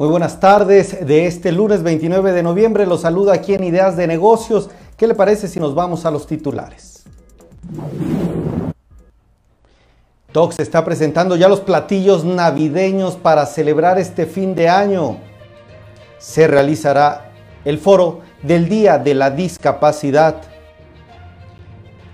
[0.00, 2.86] Muy buenas tardes de este lunes 29 de noviembre.
[2.86, 4.70] Los saluda aquí en Ideas de Negocios.
[4.96, 7.04] ¿Qué le parece si nos vamos a los titulares?
[10.32, 15.18] Tox está presentando ya los platillos navideños para celebrar este fin de año.
[16.16, 17.32] Se realizará
[17.66, 20.36] el foro del Día de la Discapacidad.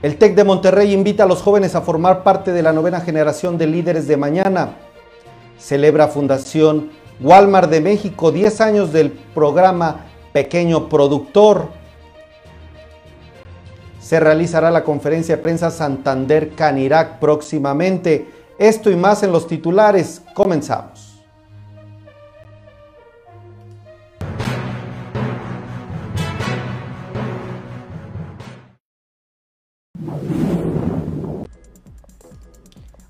[0.02, 3.56] El TEC de Monterrey invita a los jóvenes a formar parte de la novena generación
[3.56, 4.76] de líderes de mañana.
[5.56, 11.68] Celebra Fundación Walmart de México 10 años del programa Pequeño Productor.
[14.00, 18.28] Se realizará la conferencia de prensa Santander Canirac próximamente.
[18.58, 20.22] Esto y más en los titulares.
[20.34, 20.95] Comenzamos.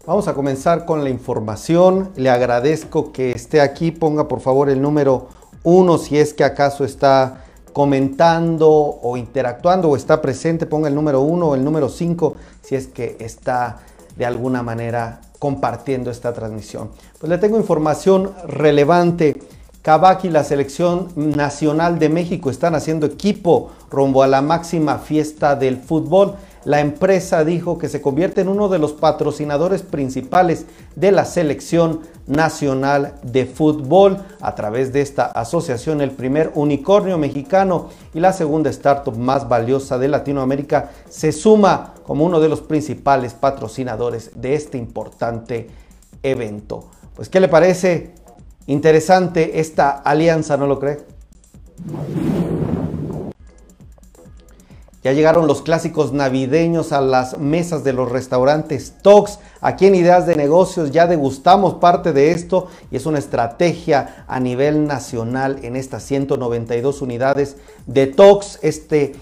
[0.07, 2.13] Vamos a comenzar con la información.
[2.15, 3.91] Le agradezco que esté aquí.
[3.91, 5.27] Ponga por favor el número
[5.65, 7.43] 1 si es que acaso está
[7.73, 10.65] comentando o interactuando o está presente.
[10.65, 13.81] Ponga el número 1 o el número 5 si es que está
[14.15, 16.91] de alguna manera compartiendo esta transmisión.
[17.19, 19.43] Pues le tengo información relevante.
[19.83, 25.57] Kabak y la selección nacional de México están haciendo equipo rumbo a la máxima fiesta
[25.57, 31.13] del fútbol la empresa dijo que se convierte en uno de los patrocinadores principales de
[31.13, 38.19] la selección nacional de fútbol a través de esta asociación, el primer unicornio mexicano y
[38.19, 44.33] la segunda startup más valiosa de Latinoamérica, se suma como uno de los principales patrocinadores
[44.35, 45.69] de este importante
[46.25, 46.87] evento.
[47.15, 48.11] Pues, ¿qué le parece?
[48.67, 50.99] Interesante esta alianza, ¿no lo cree?
[55.07, 59.39] Ya llegaron los clásicos navideños a las mesas de los restaurantes Tox.
[59.61, 64.41] Aquí en Ideas de Negocios ya degustamos parte de esto y es una estrategia a
[64.41, 67.57] nivel nacional en estas 192 unidades
[67.87, 69.15] de Tox, este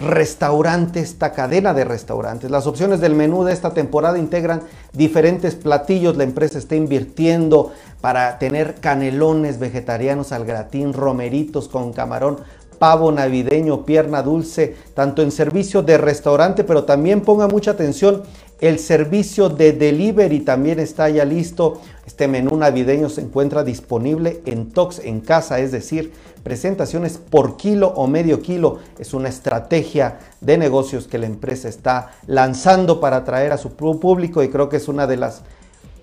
[0.00, 2.50] restaurante, esta cadena de restaurantes.
[2.50, 6.16] Las opciones del menú de esta temporada integran diferentes platillos.
[6.16, 12.38] La empresa está invirtiendo para tener canelones vegetarianos al gratín, romeritos con camarón,
[12.82, 18.24] pavo navideño, pierna dulce, tanto en servicio de restaurante, pero también ponga mucha atención,
[18.60, 21.80] el servicio de delivery también está ya listo.
[22.04, 26.12] Este menú navideño se encuentra disponible en Tox en casa, es decir,
[26.42, 28.80] presentaciones por kilo o medio kilo.
[28.98, 34.42] Es una estrategia de negocios que la empresa está lanzando para atraer a su público
[34.42, 35.42] y creo que es una de las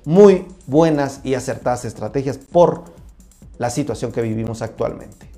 [0.06, 2.86] muy buenas y acertadas estrategias por
[3.58, 5.29] la situación que vivimos actualmente.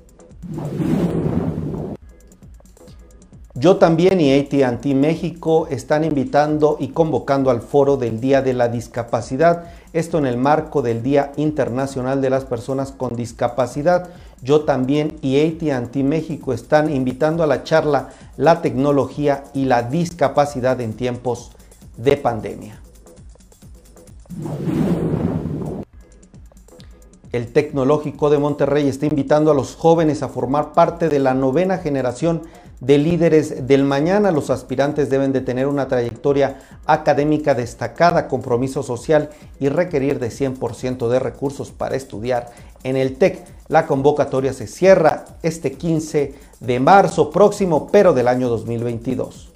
[3.54, 8.68] Yo también y ATT México están invitando y convocando al foro del Día de la
[8.68, 14.08] Discapacidad, esto en el marco del Día Internacional de las Personas con Discapacidad.
[14.42, 20.80] Yo también y ATT México están invitando a la charla La tecnología y la discapacidad
[20.80, 21.52] en tiempos
[21.98, 22.80] de pandemia.
[27.32, 31.78] El Tecnológico de Monterrey está invitando a los jóvenes a formar parte de la novena
[31.78, 32.42] generación
[32.80, 34.30] de líderes del mañana.
[34.30, 41.08] Los aspirantes deben de tener una trayectoria académica destacada, compromiso social y requerir de 100%
[41.08, 42.50] de recursos para estudiar
[42.84, 43.42] en el TEC.
[43.68, 49.52] La convocatoria se cierra este 15 de marzo próximo, pero del año 2022.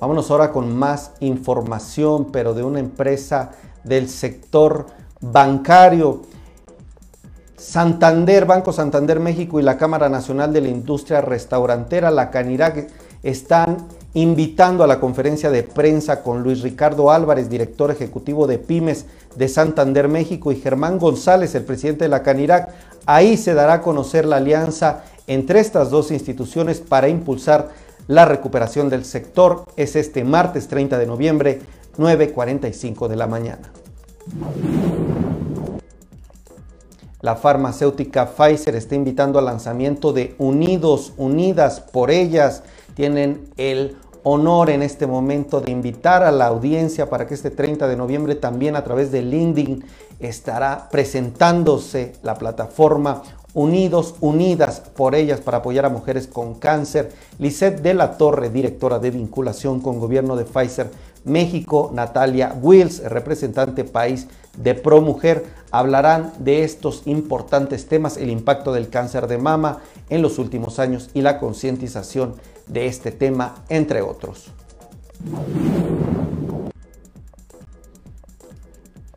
[0.00, 3.50] Vámonos ahora con más información, pero de una empresa
[3.82, 4.86] del sector
[5.20, 6.22] bancario.
[7.56, 12.88] Santander, Banco Santander México y la Cámara Nacional de la Industria Restaurantera, la Canirac,
[13.24, 19.06] están invitando a la conferencia de prensa con Luis Ricardo Álvarez, director ejecutivo de Pymes
[19.34, 22.68] de Santander México, y Germán González, el presidente de la Canirac.
[23.06, 27.70] Ahí se dará a conocer la alianza entre estas dos instituciones para impulsar
[28.08, 31.60] la recuperación del sector es este martes 30 de noviembre,
[31.98, 33.70] 9.45 de la mañana.
[37.20, 42.62] La farmacéutica Pfizer está invitando al lanzamiento de Unidos, Unidas por ellas.
[42.94, 47.88] Tienen el honor en este momento de invitar a la audiencia para que este 30
[47.88, 49.84] de noviembre también a través de LinkedIn
[50.18, 53.22] estará presentándose la plataforma
[53.58, 57.10] Unidos, Unidas por ellas para apoyar a mujeres con cáncer.
[57.40, 60.92] Lisette de la Torre, directora de vinculación con gobierno de Pfizer
[61.24, 68.72] México, Natalia Wills, representante país de Pro Mujer, hablarán de estos importantes temas, el impacto
[68.72, 72.36] del cáncer de mama en los últimos años y la concientización
[72.68, 74.52] de este tema, entre otros.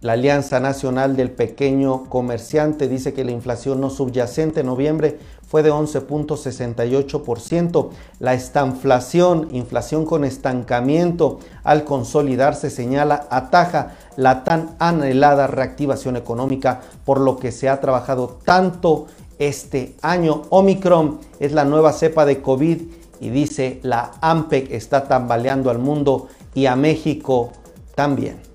[0.02, 5.62] La Alianza Nacional del Pequeño Comerciante dice que la inflación no subyacente en noviembre fue
[5.62, 7.90] de 11.68%.
[8.18, 17.20] La estanflación, inflación con estancamiento, al consolidarse señala ataja la tan anhelada reactivación económica por
[17.20, 19.06] lo que se ha trabajado tanto
[19.38, 20.46] este año.
[20.50, 22.82] Omicron es la nueva cepa de COVID
[23.20, 27.52] y dice la AMPEC está tambaleando al mundo y a México
[27.94, 28.51] también.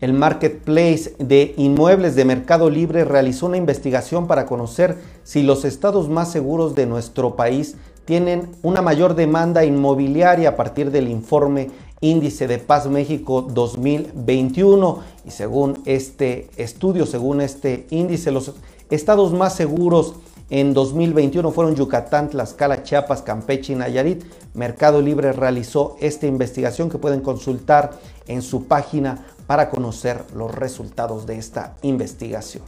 [0.00, 6.08] El Marketplace de Inmuebles de Mercado Libre realizó una investigación para conocer si los estados
[6.08, 11.70] más seguros de nuestro país tienen una mayor demanda inmobiliaria a partir del informe
[12.00, 15.00] Índice de Paz México 2021.
[15.26, 18.54] Y según este estudio, según este índice, los
[18.90, 20.14] estados más seguros
[20.50, 24.24] en 2021 fueron Yucatán, Tlaxcala, Chiapas, Campeche y Nayarit.
[24.54, 27.92] Mercado Libre realizó esta investigación que pueden consultar
[28.26, 32.62] en su página para conocer los resultados de esta investigación.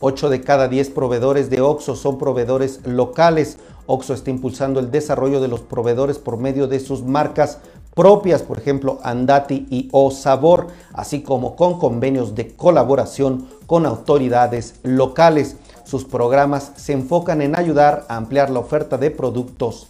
[0.00, 3.58] 8 de cada 10 proveedores de OXO son proveedores locales.
[3.86, 7.58] OXO está impulsando el desarrollo de los proveedores por medio de sus marcas
[7.98, 14.76] propias, por ejemplo, Andati y O Sabor, así como con convenios de colaboración con autoridades
[14.84, 15.56] locales.
[15.82, 19.88] Sus programas se enfocan en ayudar a ampliar la oferta de productos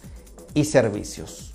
[0.55, 1.53] y servicios.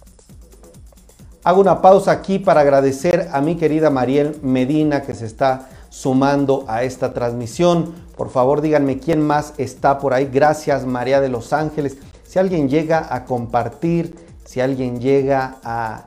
[1.42, 6.66] Hago una pausa aquí para agradecer a mi querida Mariel Medina que se está sumando
[6.68, 7.96] a esta transmisión.
[8.16, 10.30] Por favor, díganme quién más está por ahí.
[10.32, 11.96] Gracias, María de los Ángeles.
[12.22, 14.14] Si alguien llega a compartir,
[14.44, 16.06] si alguien llega a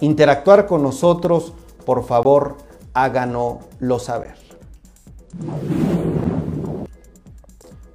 [0.00, 1.52] interactuar con nosotros,
[1.84, 2.56] por favor,
[2.94, 4.34] háganoslo saber.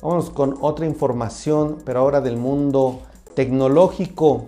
[0.01, 3.01] Vamos con otra información, pero ahora del mundo
[3.35, 4.45] tecnológico.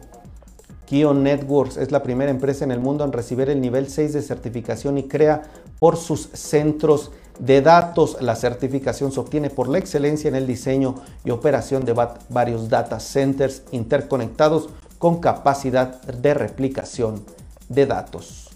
[0.85, 4.21] Kion Networks es la primera empresa en el mundo en recibir el nivel 6 de
[4.21, 5.44] certificación y crea
[5.79, 8.17] por sus centros de datos.
[8.21, 11.94] La certificación se obtiene por la excelencia en el diseño y operación de
[12.29, 17.23] varios data centers interconectados con capacidad de replicación
[17.73, 18.49] de datos.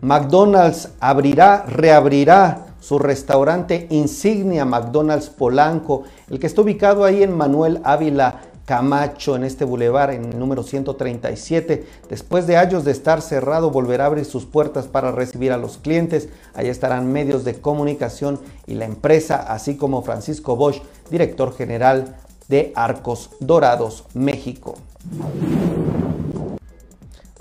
[0.00, 7.80] McDonald's abrirá, reabrirá su restaurante insignia McDonald's Polanco, el que está ubicado ahí en Manuel
[7.82, 11.86] Ávila Camacho, en este bulevar, en el número 137.
[12.08, 15.78] Después de años de estar cerrado, volverá a abrir sus puertas para recibir a los
[15.78, 16.28] clientes.
[16.54, 22.16] Allí estarán medios de comunicación y la empresa, así como Francisco Bosch, director general
[22.48, 24.76] de Arcos Dorados, México.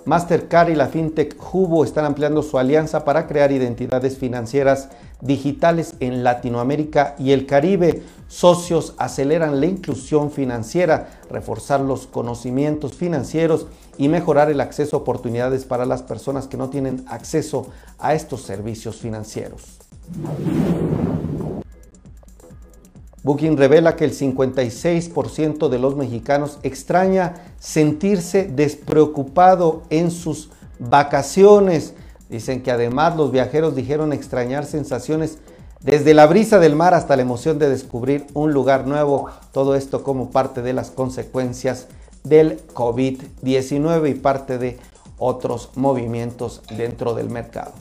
[0.06, 4.90] Mastercard y la FinTech Hubo están ampliando su alianza para crear identidades financieras
[5.22, 8.04] digitales en Latinoamérica y el Caribe.
[8.28, 13.68] Socios aceleran la inclusión financiera, reforzar los conocimientos financieros
[13.98, 17.68] y mejorar el acceso a oportunidades para las personas que no tienen acceso
[17.98, 19.80] a estos servicios financieros.
[23.24, 31.94] Booking revela que el 56% de los mexicanos extraña sentirse despreocupado en sus vacaciones.
[32.30, 35.38] Dicen que además los viajeros dijeron extrañar sensaciones
[35.80, 39.30] desde la brisa del mar hasta la emoción de descubrir un lugar nuevo.
[39.54, 41.88] Todo esto como parte de las consecuencias
[42.24, 44.80] del COVID-19 y parte de
[45.18, 47.72] otros movimientos dentro del mercado.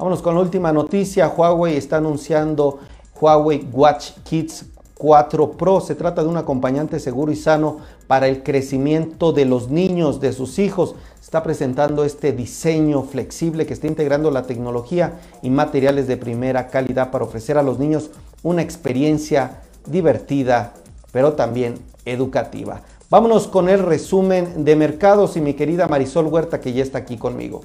[0.00, 1.28] Vámonos con la última noticia.
[1.28, 2.78] Huawei está anunciando
[3.20, 4.64] Huawei Watch Kids
[4.94, 5.82] 4 Pro.
[5.82, 10.32] Se trata de un acompañante seguro y sano para el crecimiento de los niños, de
[10.32, 10.94] sus hijos.
[11.20, 17.10] Está presentando este diseño flexible que está integrando la tecnología y materiales de primera calidad
[17.10, 18.08] para ofrecer a los niños
[18.42, 20.72] una experiencia divertida,
[21.12, 21.74] pero también
[22.06, 22.80] educativa.
[23.10, 27.18] Vámonos con el resumen de mercados y mi querida Marisol Huerta que ya está aquí
[27.18, 27.60] conmigo.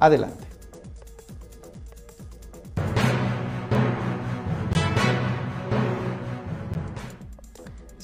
[0.00, 0.55] Adelante.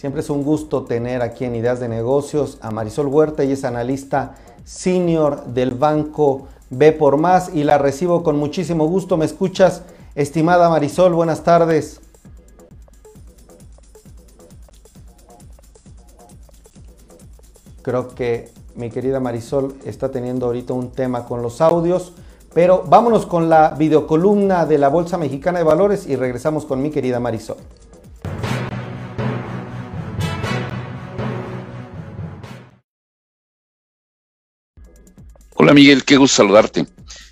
[0.02, 3.62] Siempre es un gusto tener aquí en Ideas de Negocios a Marisol Huerta, y es
[3.62, 9.16] analista senior del banco B por Más y la recibo con muchísimo gusto.
[9.16, 9.82] ¿Me escuchas,
[10.16, 11.12] estimada Marisol?
[11.12, 12.00] Buenas tardes.
[17.82, 22.12] Creo que mi querida Marisol está teniendo ahorita un tema con los audios,
[22.52, 26.90] pero vámonos con la videocolumna de la Bolsa Mexicana de Valores y regresamos con mi
[26.90, 27.58] querida Marisol.
[35.62, 36.86] Hola Miguel, qué gusto saludarte.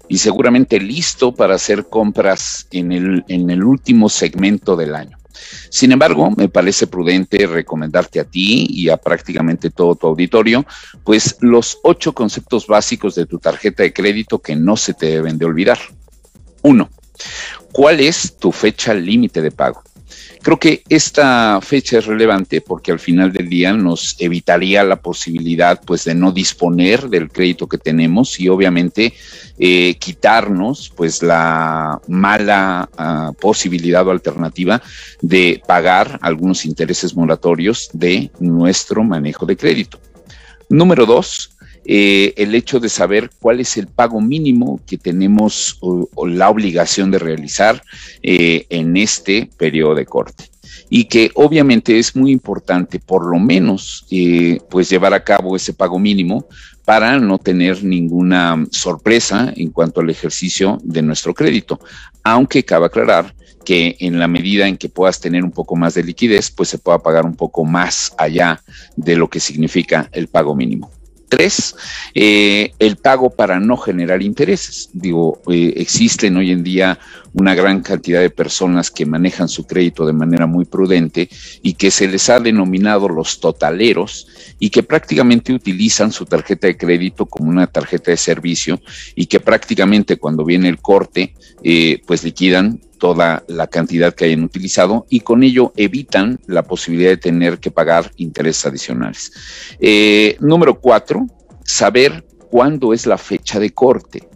[0.08, 5.18] y seguramente listo para hacer compras en el, en el último segmento del año.
[5.68, 10.64] Sin embargo, me parece prudente recomendarte a ti y a prácticamente todo tu auditorio,
[11.02, 15.37] pues los ocho conceptos básicos de tu tarjeta de crédito que no se te deben
[15.37, 15.80] de olvidar.
[16.62, 16.88] Uno,
[17.72, 19.82] ¿cuál es tu fecha límite de pago?
[20.42, 25.78] Creo que esta fecha es relevante porque al final del día nos evitaría la posibilidad
[25.85, 29.12] pues de no disponer del crédito que tenemos y obviamente
[29.59, 34.80] eh, quitarnos pues la mala ah, posibilidad o alternativa
[35.20, 40.00] de pagar algunos intereses moratorios de nuestro manejo de crédito.
[40.70, 41.50] Número dos,
[41.84, 47.10] eh, el hecho de saber cuál es el pago mínimo que tenemos o, la obligación
[47.10, 47.82] de realizar
[48.22, 50.50] eh, en este periodo de corte
[50.88, 55.72] y que obviamente es muy importante por lo menos eh, pues llevar a cabo ese
[55.72, 56.46] pago mínimo
[56.84, 61.78] para no tener ninguna sorpresa en cuanto al ejercicio de nuestro crédito,
[62.25, 63.34] aunque cabe aclarar
[63.64, 66.78] que en la medida en que puedas tener un poco más de liquidez, pues se
[66.78, 68.62] pueda pagar un poco más allá
[68.96, 70.90] de lo que significa el pago mínimo.
[71.30, 71.76] Tres,
[72.12, 74.90] eh, el pago para no generar intereses.
[74.92, 76.99] Digo, eh, existen hoy en día
[77.34, 81.28] una gran cantidad de personas que manejan su crédito de manera muy prudente
[81.62, 84.26] y que se les ha denominado los totaleros
[84.58, 88.80] y que prácticamente utilizan su tarjeta de crédito como una tarjeta de servicio
[89.14, 94.44] y que prácticamente cuando viene el corte, eh, pues liquidan toda la cantidad que hayan
[94.44, 99.32] utilizado y con ello evitan la posibilidad de tener que pagar intereses adicionales.
[99.80, 101.26] Eh, número cuatro,
[101.64, 104.29] saber cuándo es la fecha de corte.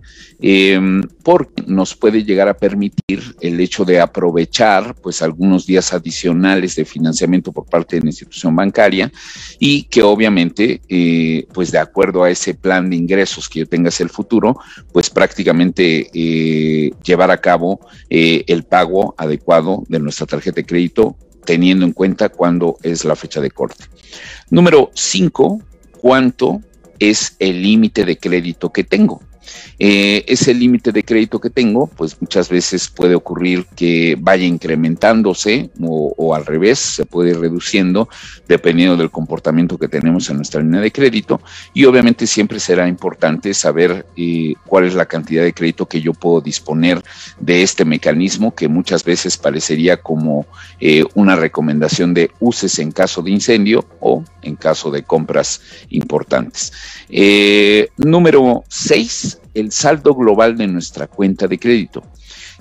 [0.47, 6.77] Em, porque nos puede llegar a permitir el hecho de aprovechar pues algunos días adicionales
[6.77, 9.11] de financiamiento por parte de la institución bancaria
[9.59, 13.89] y que obviamente eh, pues de acuerdo a ese plan de ingresos que yo tenga
[13.89, 14.59] hacia el futuro
[14.93, 21.17] pues prácticamente eh, llevar a cabo eh, el pago adecuado de nuestra tarjeta de crédito
[21.47, 23.85] teniendo en cuenta cuándo es la fecha de corte.
[24.51, 25.63] Número cinco,
[26.03, 26.61] cuánto
[26.99, 29.23] es el límite de crédito que tengo.
[29.79, 35.71] Eh, ese límite de crédito que tengo, pues muchas veces puede ocurrir que vaya incrementándose
[35.81, 38.09] o, al revés, se puede ir reduciendo
[38.49, 41.41] dependiendo del comportamiento que tenemos en nuestra línea de crédito.
[41.73, 46.13] Y obviamente siempre será importante saber eh, cuál es la cantidad de crédito que yo
[46.13, 47.03] puedo disponer
[47.41, 50.47] de este mecanismo que muchas veces parecería como
[50.81, 55.61] eh, una recomendación de uses en caso de incendio o en caso de compras
[55.91, 56.73] importantes.
[57.97, 62.03] número 6 el saldo global de nuestra cuenta de crédito.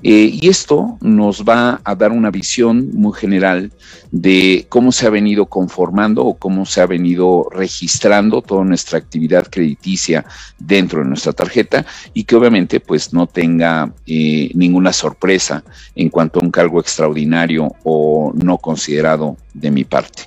[0.02, 3.72] Eh, y esto nos va a dar una visión muy general
[4.12, 9.48] de cómo se ha venido conformando o cómo se ha venido registrando toda nuestra actividad
[9.50, 10.26] crediticia
[10.60, 15.64] dentro de nuestra tarjeta y que obviamente pues no tenga eh, ninguna sorpresa
[15.96, 20.24] en cuanto a un cargo extraordinario o no considerado de mi parte.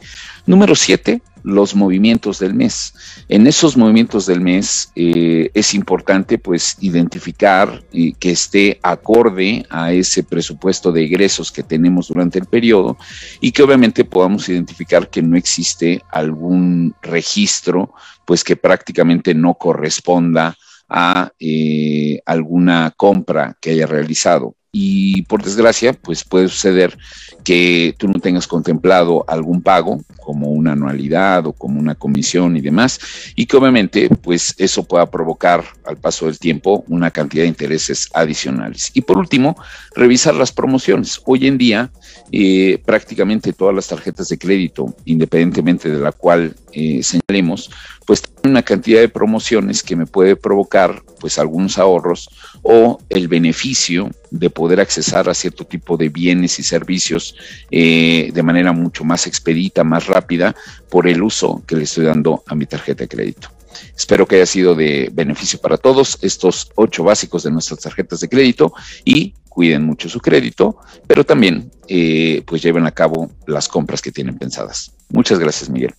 [0.47, 2.93] Número siete, los movimientos del mes.
[3.29, 9.93] En esos movimientos del mes eh, es importante pues identificar eh, que esté acorde a
[9.93, 12.99] ese presupuesto de egresos que tenemos durante el periodo
[13.41, 20.57] y que obviamente podamos identificar que no existe algún registro pues que prácticamente no corresponda
[20.89, 26.99] a eh, alguna compra que haya realizado y por desgracia, pues puede suceder
[27.45, 32.61] que tú no tengas contemplado algún pago, como una anualidad o como una comisión y
[32.61, 33.01] demás,
[33.35, 38.11] y que obviamente, pues eso pueda provocar al paso del tiempo una cantidad de intereses
[38.13, 38.91] adicionales.
[38.93, 39.57] Y por último,
[39.95, 41.23] revisar las promociones.
[41.25, 41.91] Hoy en día,
[42.31, 47.71] eh, prácticamente todas las tarjetas de crédito, independientemente de la cual eh, señalemos,
[48.07, 52.29] pues tienen una cantidad de promociones que me puede provocar pues algunos ahorros
[52.69, 57.37] o el beneficio de poder accesar a cierto tipo de bienes y servicios
[57.71, 60.57] eh, de manera mucho más expedita, más rápida,
[60.91, 63.51] por el uso que le estoy dando a mi tarjeta de crédito.
[63.97, 68.29] Espero que haya sido de beneficio para todos estos ocho básicos de nuestras tarjetas de
[68.29, 68.73] crédito
[69.05, 74.11] y cuiden mucho su crédito, pero también eh, pues lleven a cabo las compras que
[74.11, 74.93] tienen pensadas.
[75.09, 75.95] Muchas gracias, Miguel.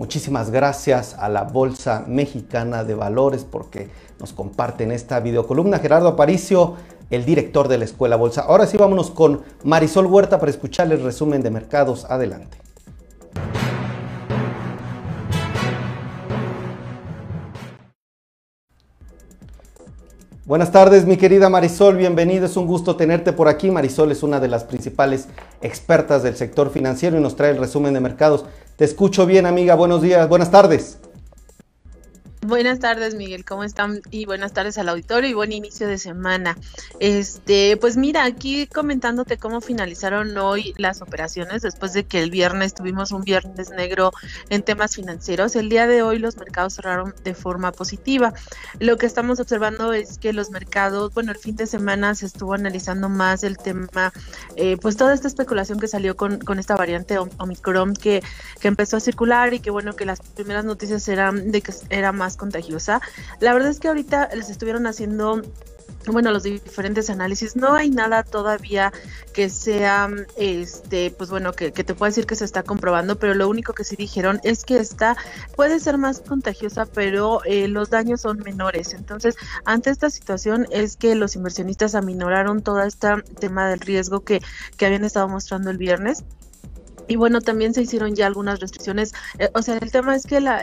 [0.00, 5.78] Muchísimas gracias a la Bolsa Mexicana de Valores porque nos comparten esta videocolumna.
[5.78, 6.76] Gerardo Aparicio,
[7.10, 8.40] el director de la Escuela Bolsa.
[8.40, 12.06] Ahora sí vámonos con Marisol Huerta para escuchar el resumen de mercados.
[12.06, 12.56] Adelante.
[20.50, 22.46] Buenas tardes, mi querida Marisol, bienvenida.
[22.46, 23.70] Es un gusto tenerte por aquí.
[23.70, 25.28] Marisol es una de las principales
[25.62, 28.46] expertas del sector financiero y nos trae el resumen de mercados.
[28.74, 29.76] Te escucho bien, amiga.
[29.76, 30.98] Buenos días, buenas tardes.
[32.50, 34.02] Buenas tardes, Miguel, ¿cómo están?
[34.10, 36.58] Y buenas tardes al auditorio y buen inicio de semana.
[36.98, 42.74] Este, pues mira, aquí comentándote cómo finalizaron hoy las operaciones después de que el viernes
[42.74, 44.10] tuvimos un viernes negro
[44.48, 45.54] en temas financieros.
[45.54, 48.34] El día de hoy los mercados cerraron de forma positiva.
[48.80, 52.54] Lo que estamos observando es que los mercados, bueno, el fin de semana se estuvo
[52.54, 54.12] analizando más el tema,
[54.56, 58.24] eh, pues toda esta especulación que salió con, con esta variante Omicron que,
[58.60, 62.10] que empezó a circular y que bueno, que las primeras noticias eran de que era
[62.10, 63.00] más contagiosa.
[63.38, 65.42] La verdad es que ahorita les estuvieron haciendo
[66.06, 68.92] bueno, los diferentes análisis, no hay nada todavía
[69.34, 73.48] que sea, este, pues bueno, que, te pueda decir que se está comprobando, pero lo
[73.48, 75.16] único que sí dijeron es que esta
[75.56, 78.94] puede ser más contagiosa, pero eh, los daños son menores.
[78.94, 84.40] Entonces, ante esta situación es que los inversionistas aminoraron todo este tema del riesgo que,
[84.78, 86.24] que habían estado mostrando el viernes
[87.08, 89.12] y bueno, también se hicieron ya algunas restricciones.
[89.38, 90.58] Eh, o sea, el tema es que la,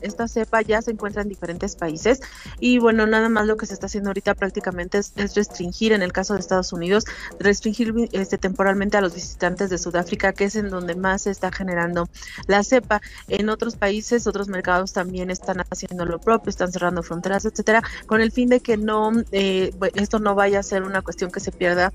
[0.00, 2.20] esta cepa ya se encuentra en diferentes países
[2.58, 6.12] y bueno, nada más lo que se está haciendo ahorita prácticamente es, restringir, en el
[6.12, 7.04] caso de Estados Unidos,
[7.38, 11.52] restringir este, temporalmente a los visitantes de Sudáfrica, que es en donde más se está
[11.52, 12.08] generando
[12.46, 13.00] la cepa.
[13.28, 18.20] En otros países, otros mercados también están haciendo lo propio, están cerrando fronteras, etcétera, con
[18.20, 21.52] el fin de que no, eh, esto no vaya a ser una cuestión que se
[21.52, 21.92] pierda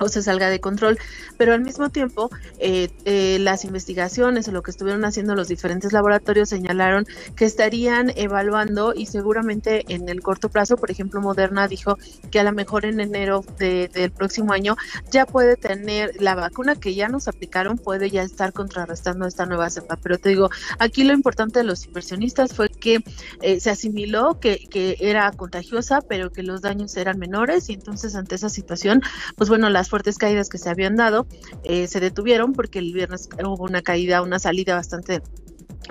[0.00, 0.98] o se salga de control,
[1.36, 5.92] pero al mismo tiempo eh, eh, las investigaciones o lo que estuvieron haciendo los diferentes
[5.92, 11.98] laboratorios señalaron que estarían evaluando y seguramente en el corto plazo, por ejemplo, Moderna dijo
[12.30, 14.76] que a lo mejor en enero del próximo año
[15.10, 19.68] ya puede tener la vacuna que ya nos aplicaron, puede ya estar contrarrestando esta nueva
[19.68, 19.96] cepa.
[19.96, 23.04] Pero te digo, aquí lo importante de los inversionistas fue que
[23.42, 28.14] eh, se asimiló que, que era contagiosa, pero que los daños eran menores y entonces
[28.14, 29.02] ante esa situación,
[29.36, 31.26] pues bueno, las fuertes caídas que se habían dado
[31.64, 35.20] eh, se detuvieron porque el viernes hubo una caída, una salida bastante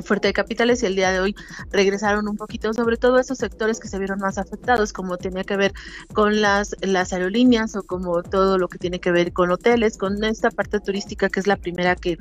[0.03, 1.36] fuerte de capitales y el día de hoy
[1.72, 5.58] regresaron un poquito, sobre todo esos sectores que se vieron más afectados, como tenía que
[5.58, 5.74] ver
[6.13, 10.24] con las, las aerolíneas o como todo lo que tiene que ver con hoteles, con
[10.24, 12.18] esta parte turística que es la primera que,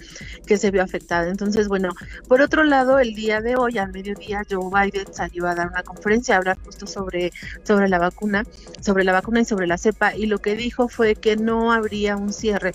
[0.46, 1.28] que se vio afectada.
[1.28, 1.90] Entonces, bueno,
[2.28, 5.82] por otro lado, el día de hoy, al mediodía, Joe Biden salió a dar una
[5.82, 7.32] conferencia a hablar justo sobre,
[7.64, 8.44] sobre la vacuna,
[8.80, 12.16] sobre la vacuna y sobre la cepa, y lo que dijo fue que no habría
[12.16, 12.74] un cierre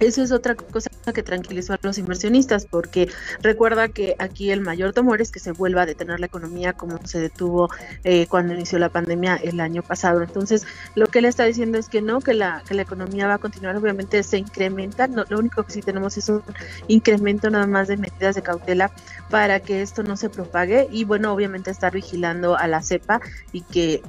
[0.00, 3.08] eso es otra cosa que tranquilizó a los inversionistas, porque
[3.42, 7.04] recuerda que aquí el mayor temor es que se vuelva a detener la economía como
[7.06, 7.68] se detuvo
[8.04, 10.22] eh, cuando inició la pandemia el año pasado.
[10.22, 13.34] Entonces, lo que él está diciendo es que no, que la, que la economía va
[13.34, 16.42] a continuar, obviamente se incrementa, no, lo único que sí tenemos es un
[16.88, 18.90] incremento nada más de medidas de cautela
[19.30, 23.20] para que esto no se propague y bueno, obviamente estar vigilando a la cepa
[23.52, 24.02] y que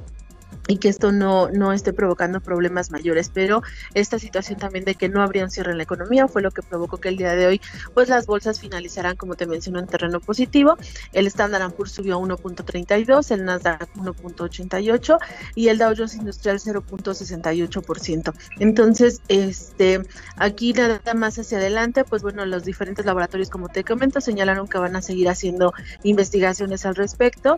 [0.70, 3.28] y que esto no, no esté provocando problemas mayores.
[3.34, 3.62] Pero
[3.94, 6.62] esta situación también de que no habría un cierre en la economía fue lo que
[6.62, 7.60] provocó que el día de hoy
[7.92, 10.76] pues las bolsas finalizarán, como te menciono, en terreno positivo.
[11.12, 15.18] El Standard Poor's subió 1.32, el Nasdaq 1.88
[15.56, 18.32] y el Dow Jones Industrial 0.68%.
[18.60, 20.02] Entonces, este
[20.36, 24.78] aquí nada más hacia adelante, pues bueno, los diferentes laboratorios, como te comento, señalaron que
[24.78, 25.72] van a seguir haciendo
[26.04, 27.56] investigaciones al respecto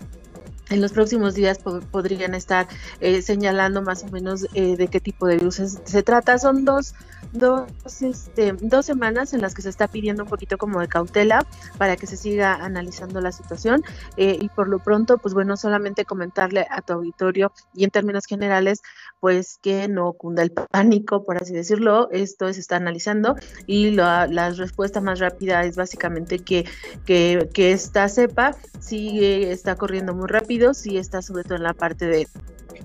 [0.70, 1.58] en los próximos días
[1.90, 2.68] podrían estar
[3.00, 6.38] eh, señalando más o menos eh, de qué tipo de virus se trata.
[6.38, 6.94] Son dos,
[7.32, 7.66] dos,
[8.00, 11.46] este, dos semanas en las que se está pidiendo un poquito como de cautela
[11.78, 13.82] para que se siga analizando la situación
[14.16, 18.26] eh, y por lo pronto, pues bueno, solamente comentarle a tu auditorio y en términos
[18.26, 18.82] generales,
[19.20, 22.08] pues que no cunda el pánico, por así decirlo.
[22.12, 26.64] Esto se está analizando y la, respuesta más rápida es básicamente que,
[27.04, 30.51] que, que esta cepa sigue, está corriendo muy rápido
[30.86, 32.28] y está sobre todo en la parte de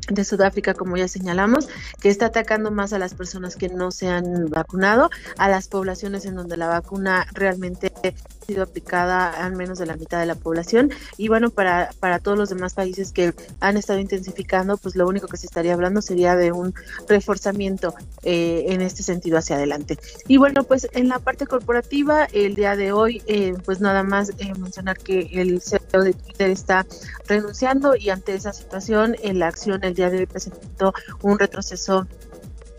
[0.10, 1.68] de Sudáfrica, como ya señalamos,
[2.00, 6.26] que está atacando más a las personas que no se han vacunado, a las poblaciones
[6.26, 7.92] en donde la vacuna realmente
[8.48, 10.92] sido aplicada al menos de la mitad de la población.
[11.18, 15.28] Y bueno, para, para todos los demás países que han estado intensificando, pues lo único
[15.28, 16.74] que se estaría hablando sería de un
[17.10, 19.98] reforzamiento eh, en este sentido hacia adelante.
[20.30, 24.30] Y bueno, pues en la parte corporativa, el día de hoy, eh, pues nada más
[24.38, 26.86] eh, mencionar que el CEO de Twitter está
[27.28, 32.08] renunciando y ante esa situación, la acción el día de hoy presentó un retroceso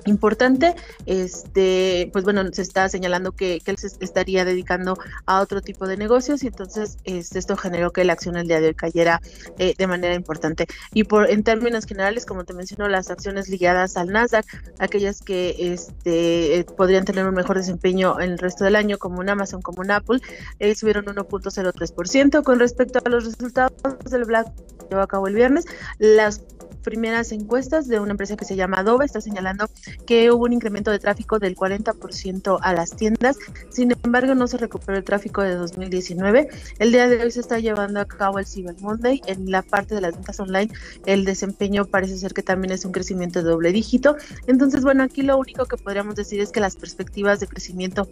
[0.09, 0.75] importante,
[1.07, 5.97] este, pues bueno, se está señalando que, él se estaría dedicando a otro tipo de
[5.97, 9.21] negocios y entonces este, esto generó que la acción el día de hoy cayera
[9.59, 10.66] eh, de manera importante.
[10.94, 14.47] Y por en términos generales, como te menciono, las acciones ligadas al Nasdaq,
[14.79, 19.29] aquellas que este, podrían tener un mejor desempeño en el resto del año, como un
[19.29, 20.21] Amazon, como un Apple,
[20.59, 22.42] eh, subieron 1.03%.
[22.42, 23.73] Con respecto a los resultados
[24.11, 24.49] del Black
[24.88, 25.66] llevó a cabo el viernes,
[25.99, 26.42] las
[26.79, 29.69] primeras encuestas de una empresa que se llama Adobe está señalando
[30.07, 33.38] que hubo un incremento de tráfico del 40% a las tiendas.
[33.71, 36.49] Sin embargo, no se recuperó el tráfico de 2019.
[36.79, 39.21] El día de hoy se está llevando a cabo el Cyber Monday.
[39.27, 40.73] En la parte de las ventas online,
[41.07, 44.17] el desempeño parece ser que también es un crecimiento de doble dígito.
[44.47, 48.09] Entonces, bueno, aquí lo único que podríamos decir es que las perspectivas de crecimiento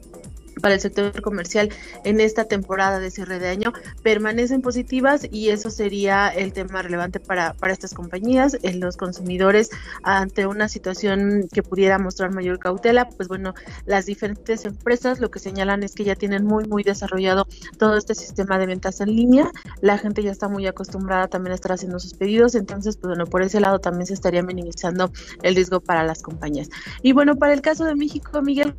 [0.60, 1.70] para el sector comercial
[2.04, 7.20] en esta temporada de cierre de año permanecen positivas y eso sería el tema relevante
[7.20, 9.70] para, para estas compañías, en los consumidores
[10.02, 15.38] ante una situación que pudiera mostrar mayor cautela, pues bueno, las diferentes empresas lo que
[15.38, 17.46] señalan es que ya tienen muy muy desarrollado
[17.78, 21.54] todo este sistema de ventas en línea, la gente ya está muy acostumbrada también a
[21.56, 25.10] estar haciendo sus pedidos, entonces pues bueno, por ese lado también se estaría minimizando
[25.42, 26.68] el riesgo para las compañías.
[27.02, 28.74] Y bueno, para el caso de México, Miguel,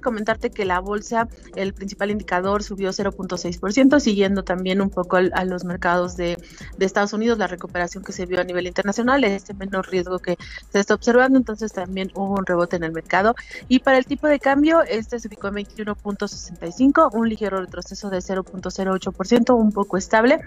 [0.00, 5.64] comentarte que la bolsa, el principal indicador subió 0.6%, siguiendo también un poco a los
[5.64, 6.38] mercados de,
[6.78, 10.38] Estados Unidos, la recuperación que se vio a nivel internacional, este menor riesgo que
[10.72, 13.34] se está observando, entonces también hubo un rebote en el mercado.
[13.68, 18.18] Y para el tipo de cambio, este se ubicó en 21.65, un ligero retroceso de
[18.18, 20.40] 0.08%, un poco estable.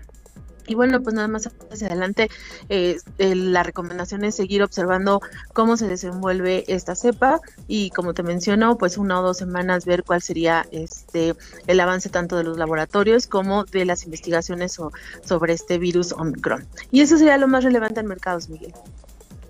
[0.68, 2.30] Y bueno, pues nada más hacia adelante,
[2.70, 5.22] eh, la recomendación es seguir observando
[5.54, 10.04] cómo se desenvuelve esta cepa y como te menciono, pues una o dos semanas ver
[10.04, 11.36] cuál sería este
[11.68, 14.78] el avance tanto de los laboratorios como de las investigaciones
[15.24, 16.66] sobre este virus Omicron.
[16.92, 18.74] Y eso sería lo más relevante en mercados, Miguel.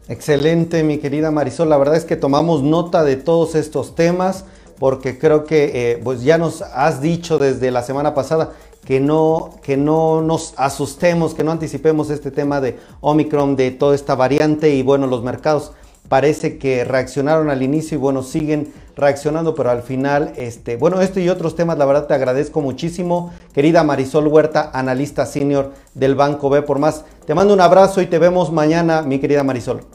[0.08, 1.70] Excelente, mi querida Marisol.
[1.70, 4.46] La verdad es que tomamos nota de todos estos temas
[4.80, 8.54] porque creo que eh, pues ya nos has dicho desde la semana pasada
[8.86, 13.96] que no, que no nos asustemos, que no anticipemos este tema de Omicron, de toda
[13.96, 15.74] esta variante y bueno, los mercados
[16.12, 21.22] parece que reaccionaron al inicio y bueno, siguen reaccionando, pero al final, este, bueno, esto
[21.22, 26.50] y otros temas, la verdad te agradezco muchísimo, querida Marisol Huerta, analista senior del Banco
[26.50, 27.06] B por más.
[27.26, 29.86] Te mando un abrazo y te vemos mañana, mi querida Marisol.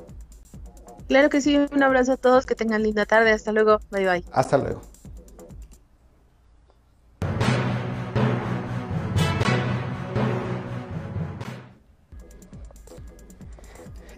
[1.07, 4.25] Claro que sí, un abrazo a todos, que tengan linda tarde, hasta luego, bye bye.
[4.33, 4.96] Hasta luego.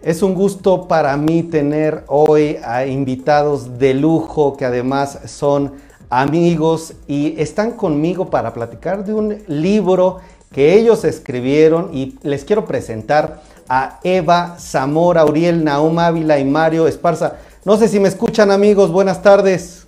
[0.09, 5.73] Es un gusto para mí tener hoy a invitados de lujo que además son
[6.09, 10.19] amigos y están conmigo para platicar de un libro
[10.51, 16.87] que ellos escribieron y les quiero presentar a Eva Zamora, Uriel Naum Ávila y Mario
[16.87, 17.35] Esparza.
[17.63, 19.85] No sé si me escuchan amigos, buenas tardes.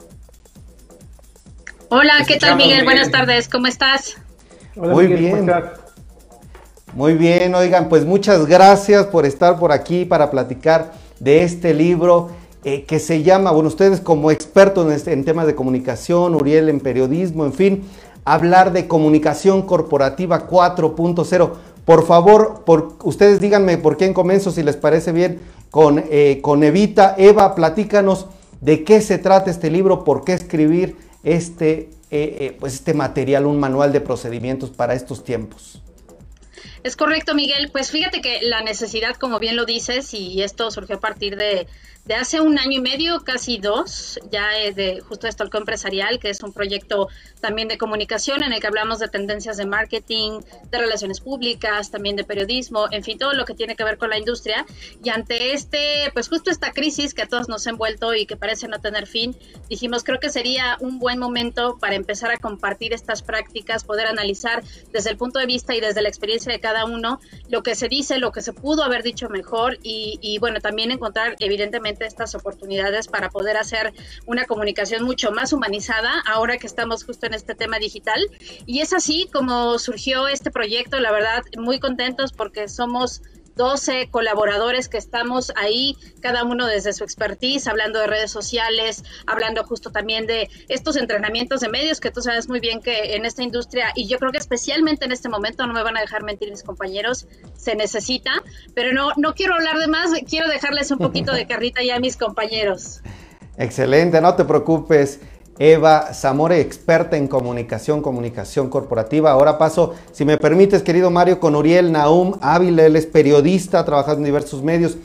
[1.89, 2.83] Hola, ¿qué tal Miguel?
[2.83, 4.17] Buenas tardes, ¿cómo estás?
[4.75, 5.51] Muy bien.
[6.93, 12.31] Muy bien, oigan, pues muchas gracias por estar por aquí para platicar de este libro
[12.65, 16.67] eh, que se llama, bueno, ustedes como expertos en, este, en temas de comunicación, Uriel
[16.67, 17.83] en periodismo, en fin,
[18.25, 21.51] hablar de comunicación corporativa 4.0.
[21.85, 26.61] Por favor, por, ustedes díganme por quién comienzo, si les parece bien, con, eh, con
[26.61, 27.15] Evita.
[27.17, 28.25] Eva, platícanos
[28.59, 33.61] de qué se trata este libro, por qué escribir este, eh, pues este material, un
[33.61, 35.81] manual de procedimientos para estos tiempos.
[36.83, 37.69] Es correcto, Miguel.
[37.71, 41.67] Pues fíjate que la necesidad, como bien lo dices, y esto surgió a partir de,
[42.05, 46.41] de hace un año y medio, casi dos, ya de justo el empresarial, que es
[46.41, 47.09] un proyecto
[47.41, 50.39] también de comunicación en el que hablamos de tendencias de marketing,
[50.71, 54.09] de relaciones públicas, también de periodismo, en fin, todo lo que tiene que ver con
[54.09, 54.65] la industria.
[55.03, 58.35] Y ante este, pues justo esta crisis que a todos nos ha envuelto y que
[58.35, 59.35] parece no tener fin,
[59.69, 64.63] dijimos, creo que sería un buen momento para empezar a compartir estas prácticas, poder analizar
[64.91, 67.89] desde el punto de vista y desde la experiencia de cada uno lo que se
[67.89, 72.35] dice, lo que se pudo haber dicho mejor y, y bueno, también encontrar evidentemente estas
[72.35, 73.93] oportunidades para poder hacer
[74.25, 78.19] una comunicación mucho más humanizada ahora que estamos justo en este tema digital.
[78.65, 83.21] Y es así como surgió este proyecto, la verdad, muy contentos porque somos
[83.55, 89.63] 12 colaboradores que estamos ahí, cada uno desde su expertise, hablando de redes sociales, hablando
[89.63, 93.43] justo también de estos entrenamientos de medios que tú sabes muy bien que en esta
[93.43, 96.49] industria, y yo creo que especialmente en este momento, no me van a dejar mentir
[96.49, 98.31] mis compañeros, se necesita,
[98.73, 101.99] pero no, no quiero hablar de más, quiero dejarles un poquito de carrita ya a
[101.99, 103.01] mis compañeros.
[103.57, 105.19] Excelente, no te preocupes.
[105.59, 109.31] Eva Zamore, experta en comunicación, comunicación corporativa.
[109.31, 114.19] Ahora paso, si me permites, querido Mario, con Uriel Naum Ávila, él es periodista, trabajando
[114.19, 114.97] en diversos medios.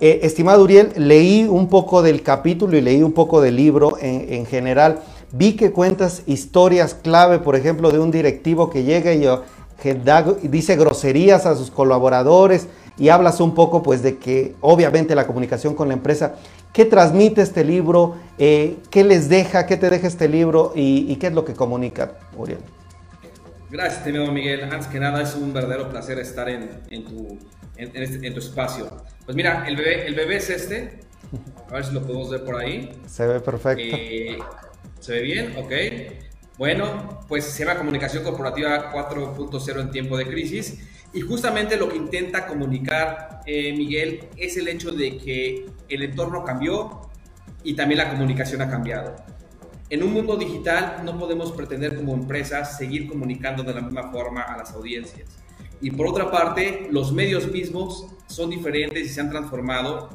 [0.00, 4.44] Eh, estimado Uriel, leí un poco del capítulo y leí un poco del libro en,
[4.46, 4.98] general.
[5.30, 9.26] Vi que cuentas historias clave, por ejemplo, de un directivo que llega y
[9.80, 9.94] que
[10.42, 12.66] dice groserías a sus colaboradores
[12.98, 16.34] y hablas un poco pues de que obviamente la comunicación con la empresa
[16.72, 18.16] ¿Qué transmite este libro?
[18.38, 19.66] Eh, ¿Qué les deja?
[19.66, 20.72] ¿Qué te deja este libro?
[20.74, 22.60] ¿Y, qué es lo que comunica, Uriel?
[23.70, 24.64] Gracias, estimado Miguel.
[24.64, 27.38] Antes que nada, es un verdadero placer estar en, tu
[27.76, 28.88] en, este, tu espacio.
[29.26, 31.00] Pues mira, el bebé, el bebé es este.
[31.68, 32.90] A ver si lo podemos ver por ahí.
[33.06, 33.96] Se ve perfecto.
[33.96, 34.38] Eh,
[35.00, 35.54] ¿Se ve bien?
[35.58, 35.72] Ok.
[36.56, 40.78] Bueno, pues se llama Comunicación Corporativa 4.0 en tiempo de crisis.
[41.14, 46.42] Y justamente lo que intenta comunicar eh, Miguel es el hecho de que el entorno
[46.44, 47.10] cambió
[47.62, 49.16] y también la comunicación ha cambiado.
[49.90, 54.40] En un mundo digital no podemos pretender como empresas seguir comunicando de la misma forma
[54.40, 55.28] a las audiencias.
[55.82, 60.08] Y por otra parte, los medios mismos son diferentes y se han transformado.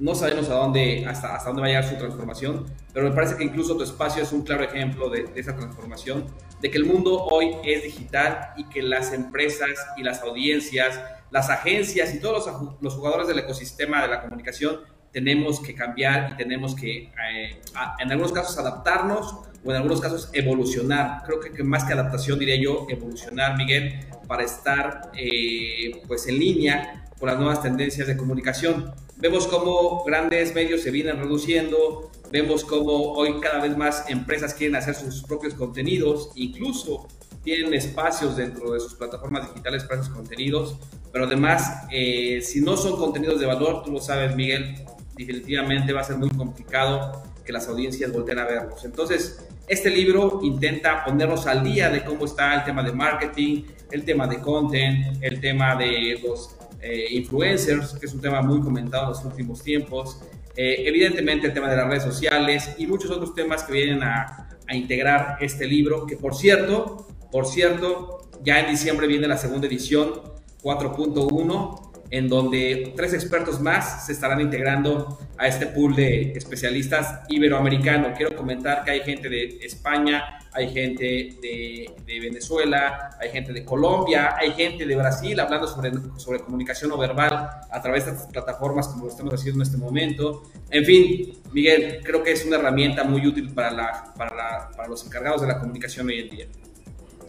[0.00, 3.36] No sabemos a dónde, hasta, hasta dónde va a llegar su transformación, pero me parece
[3.36, 6.26] que incluso tu espacio es un claro ejemplo de, esa transformación,
[6.60, 11.00] de que el mundo hoy es digital y que las empresas y las audiencias,
[11.30, 14.80] las agencias y todos los, los jugadores del ecosistema de la comunicación
[15.12, 17.60] tenemos que cambiar y tenemos que, eh,
[17.98, 21.22] en algunos casos, adaptarnos o en algunos casos evolucionar.
[21.24, 27.04] Creo que, más que adaptación, diría yo, evolucionar, Miguel, para estar eh, pues en línea
[27.18, 28.92] con las nuevas tendencias de comunicación.
[29.22, 34.74] Vemos cómo grandes medios se vienen reduciendo, vemos cómo hoy cada vez más empresas quieren
[34.74, 37.06] hacer sus propios contenidos, incluso
[37.44, 40.76] tienen espacios dentro de sus plataformas digitales para esos contenidos,
[41.12, 44.74] pero además, eh, si no son contenidos de valor, tú lo sabes, Miguel,
[45.16, 48.84] definitivamente va a ser muy complicado que las audiencias volteen a verlos.
[48.84, 54.04] Entonces, este libro intenta ponernos al día de cómo está el tema de marketing, el
[54.04, 59.04] tema de content, el tema de los eh, influencers, que es un tema muy comentado
[59.04, 60.20] en los últimos tiempos,
[60.56, 64.50] eh, evidentemente el tema de las redes sociales y muchos otros temas que vienen a,
[64.66, 69.66] a integrar este libro, que por cierto, por cierto, ya en diciembre viene la segunda
[69.66, 70.20] edición
[70.62, 78.12] 4.1 en donde tres expertos más se estarán integrando a este pool de especialistas iberoamericano.
[78.14, 81.04] Quiero comentar que hay gente de España, hay gente
[81.40, 86.98] de, Venezuela, hay gente de Colombia, hay gente de Brasil hablando sobre, sobre comunicación no
[86.98, 90.42] verbal a través de estas plataformas como lo estamos haciendo en este momento.
[90.70, 95.04] En fin, Miguel, creo que es una herramienta muy útil para, la, para, para los
[95.06, 96.46] encargados de la comunicación hoy en día.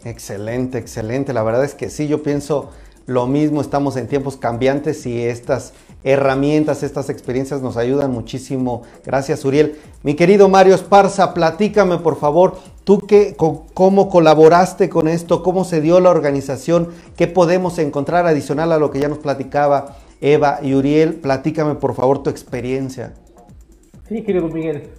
[0.04, 1.34] Excelente, excelente.
[1.34, 2.72] La verdad es que sí, yo pienso
[3.06, 8.84] lo mismo, estamos en tiempos cambiantes y estas herramientas, estas experiencias nos ayudan muchísimo.
[9.06, 9.76] Gracias, Uriel.
[10.04, 15.82] Mi querido Mario Esparza, platícame por favor, tú qué, cómo colaboraste con esto, cómo se
[15.82, 20.74] dio la organización, qué podemos encontrar adicional a lo que ya nos platicaba Eva y
[20.74, 21.16] Uriel.
[21.16, 23.14] Platícame por favor tu experiencia.
[24.08, 24.90] Sí, querido Miguel.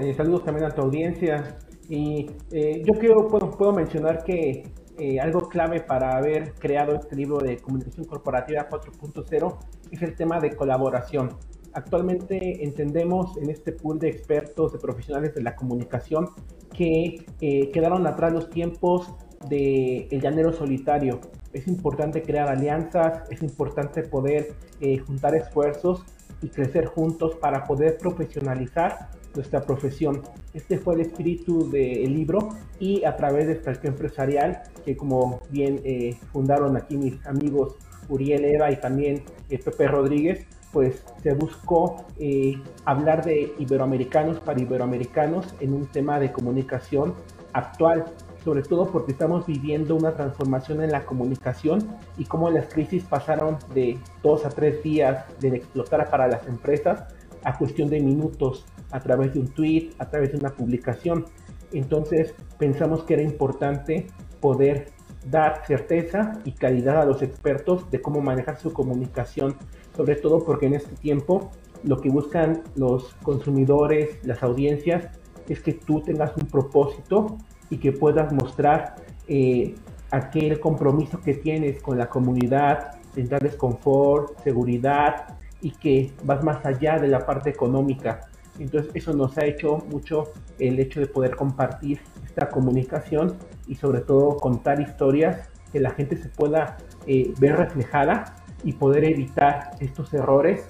[0.00, 1.56] Eh, saludos también a tu audiencia.
[1.88, 4.64] Y eh, yo quiero, puedo mencionar que
[4.98, 9.58] eh, algo clave para haber creado este libro de comunicación corporativa 4.0
[9.90, 11.30] es el tema de colaboración.
[11.72, 16.28] Actualmente entendemos en este pool de expertos, de profesionales de la comunicación,
[16.74, 19.14] que eh, quedaron atrás los tiempos
[19.48, 21.20] de el llanero solitario.
[21.52, 26.04] Es importante crear alianzas, es importante poder eh, juntar esfuerzos
[26.42, 30.22] y crecer juntos para poder profesionalizar nuestra profesión.
[30.54, 35.80] Este fue el espíritu del libro y a través de esta empresarial, que como bien
[35.84, 37.76] eh, fundaron aquí mis amigos
[38.08, 44.60] Uriel Eva y también eh, Pepe Rodríguez, pues se buscó eh, hablar de iberoamericanos para
[44.60, 47.14] iberoamericanos en un tema de comunicación
[47.52, 48.06] actual,
[48.42, 53.58] sobre todo porque estamos viviendo una transformación en la comunicación y cómo las crisis pasaron
[53.74, 57.04] de dos a tres días de explotar para las empresas
[57.44, 61.26] a cuestión de minutos a través de un tweet, a través de una publicación.
[61.72, 64.06] Entonces pensamos que era importante
[64.40, 64.92] poder
[65.28, 69.56] dar certeza y calidad a los expertos de cómo manejar su comunicación,
[69.96, 71.50] sobre todo porque en este tiempo
[71.84, 75.08] lo que buscan los consumidores, las audiencias,
[75.48, 77.38] es que tú tengas un propósito
[77.70, 79.74] y que puedas mostrar eh,
[80.10, 86.64] aquel compromiso que tienes con la comunidad, en darles confort, seguridad y que vas más
[86.64, 88.28] allá de la parte económica.
[88.58, 93.36] Entonces eso nos ha hecho mucho el hecho de poder compartir esta comunicación
[93.66, 99.04] y sobre todo contar historias que la gente se pueda eh, ver reflejada y poder
[99.04, 100.68] evitar estos errores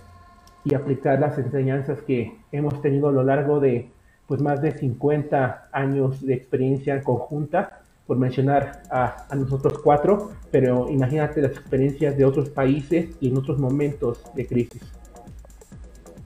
[0.64, 3.90] y aplicar las enseñanzas que hemos tenido a lo largo de
[4.26, 10.88] pues más de 50 años de experiencia conjunta, por mencionar a, a nosotros cuatro, pero
[10.88, 14.82] imagínate las experiencias de otros países y en otros momentos de crisis.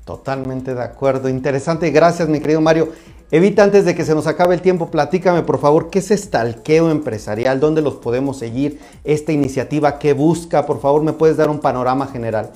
[0.06, 1.28] Totalmente de acuerdo.
[1.28, 1.90] Interesante.
[1.90, 2.92] Gracias, mi querido Mario.
[3.32, 6.92] Evita antes de que se nos acabe el tiempo, platícame por favor, ¿qué es Estalqueo
[6.92, 7.58] Empresarial?
[7.58, 8.78] ¿Dónde los podemos seguir?
[9.02, 10.64] ¿Esta iniciativa qué busca?
[10.64, 12.52] Por favor, ¿me puedes dar un panorama general?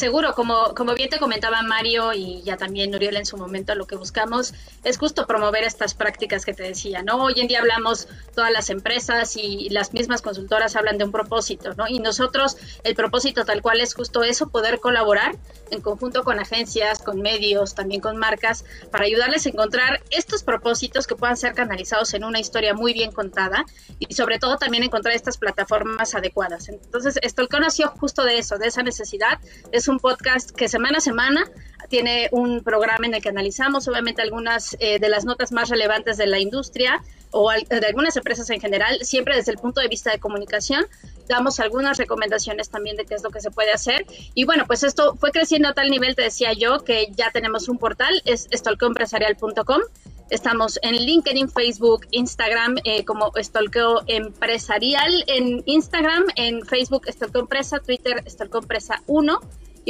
[0.00, 3.86] seguro, como, como bien te comentaba Mario y ya también Uriel en su momento, lo
[3.86, 7.22] que buscamos es justo promover estas prácticas que te decía, ¿no?
[7.22, 11.74] Hoy en día hablamos, todas las empresas y las mismas consultoras hablan de un propósito,
[11.74, 11.86] ¿no?
[11.86, 15.36] Y nosotros, el propósito tal cual es justo eso, poder colaborar
[15.70, 21.06] en conjunto con agencias, con medios, también con marcas, para ayudarles a encontrar estos propósitos
[21.06, 23.64] que puedan ser canalizados en una historia muy bien contada
[23.98, 26.68] y sobre todo también encontrar estas plataformas adecuadas.
[26.68, 29.40] Entonces, esto nació justo de eso, de esa necesidad.
[29.72, 31.44] Es un podcast que semana a semana
[31.90, 36.16] tiene un programa en el que analizamos obviamente algunas eh, de las notas más relevantes
[36.16, 40.10] de la industria o de algunas empresas en general, siempre desde el punto de vista
[40.10, 40.86] de comunicación.
[41.28, 44.04] Damos algunas recomendaciones también de qué es lo que se puede hacer.
[44.34, 47.68] Y bueno, pues esto fue creciendo a tal nivel, te decía yo, que ya tenemos
[47.68, 49.82] un portal, es stalkeoempresarial.com.
[50.30, 57.80] Estamos en LinkedIn, Facebook, Instagram eh, como Stalkeo Empresarial, en Instagram, en Facebook Stalkeo Empresa,
[57.80, 59.40] Twitter Stalkeo Empresa 1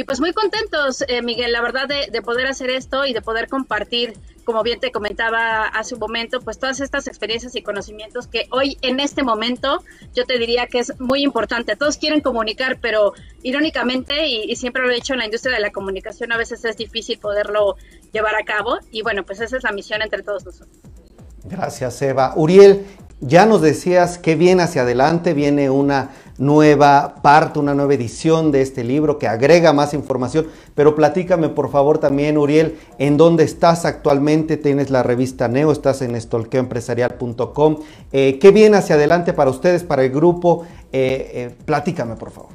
[0.01, 3.47] y pues muy contentos, eh, Miguel, la verdad, de, poder hacer esto y de poder
[3.47, 8.47] compartir, como bien te comentaba hace un momento, pues todas estas experiencias y conocimientos que
[8.49, 9.83] hoy en este momento
[10.15, 11.75] yo te diría que es muy importante.
[11.75, 15.71] Todos quieren comunicar, pero irónicamente, y, siempre lo he hecho en la industria de la
[15.71, 17.75] comunicación, a veces es difícil poderlo
[18.11, 18.79] llevar a cabo.
[18.89, 20.79] Y bueno, pues esa es la misión entre todos nosotros.
[21.43, 22.33] Gracias, Eva.
[22.35, 22.87] Uriel,
[23.19, 26.09] ya nos decías que viene hacia adelante, viene una
[26.41, 31.69] nueva parte, una nueva edición de este libro que agrega más información, pero platícame por
[31.69, 37.77] favor también, Uriel, en dónde estás actualmente, tienes la revista Neo, estás en estolqueoempresarial.com,
[38.11, 40.65] eh, ¿qué viene hacia adelante para ustedes, para el grupo?
[40.91, 42.49] Eh, eh, platícame por favor.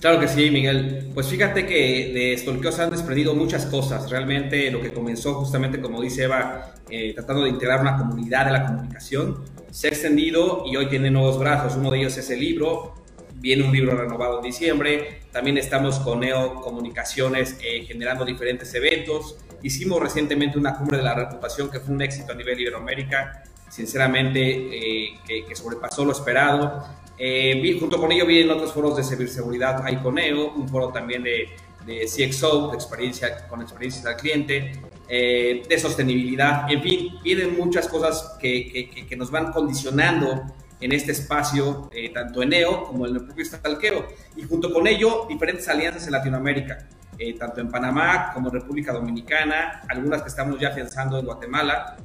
[0.00, 1.12] Claro que sí, Miguel.
[1.14, 4.10] Pues fíjate que de Stolkeo se han desprendido muchas cosas.
[4.10, 6.74] Realmente lo que comenzó justamente, como dice Eva,
[7.14, 11.38] tratando de integrar una comunidad de la comunicación, se ha extendido y hoy tiene nuevos
[11.38, 11.76] brazos.
[11.76, 12.94] Uno de ellos es el libro,
[13.42, 19.36] viene un libro renovado en diciembre, también estamos con Neo Comunicaciones eh, generando diferentes eventos,
[19.64, 24.40] hicimos recientemente una cumbre de la reputación que fue un éxito a nivel Iberoamérica, sinceramente
[24.40, 26.84] eh, que, sobrepasó lo esperado.
[27.18, 31.24] Eh, junto con ello vienen otros foros de ciberseguridad, hay con Neo, un foro también
[31.24, 31.48] de,
[31.84, 34.72] de CXO, de experiencia, con experiencias al cliente,
[35.08, 40.42] de sostenibilidad, en fin, vienen muchas cosas que, que, que nos van condicionando
[40.82, 44.86] en este espacio, eh, tanto en NEO como en el propio Estalqueo, y junto con
[44.86, 50.28] ello diferentes alianzas en Latinoamérica, eh, tanto en Panamá como en República Dominicana, algunas que
[50.28, 51.96] estamos ya afianzando en Guatemala.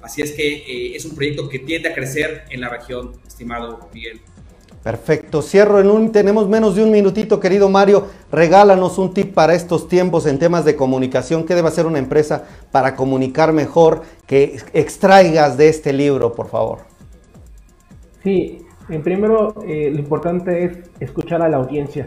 [0.00, 3.88] Así es que eh, es un proyecto que tiende a crecer en la región, estimado
[3.92, 4.20] Miguel.
[4.84, 9.54] Perfecto, cierro en un, tenemos menos de un minutito, querido Mario, regálanos un tip para
[9.54, 14.60] estos tiempos en temas de comunicación, ¿qué debe hacer una empresa para comunicar mejor, que
[14.74, 16.93] extraigas de este libro, por favor?
[18.24, 22.06] Sí, en primero eh, lo importante es escuchar a la audiencia.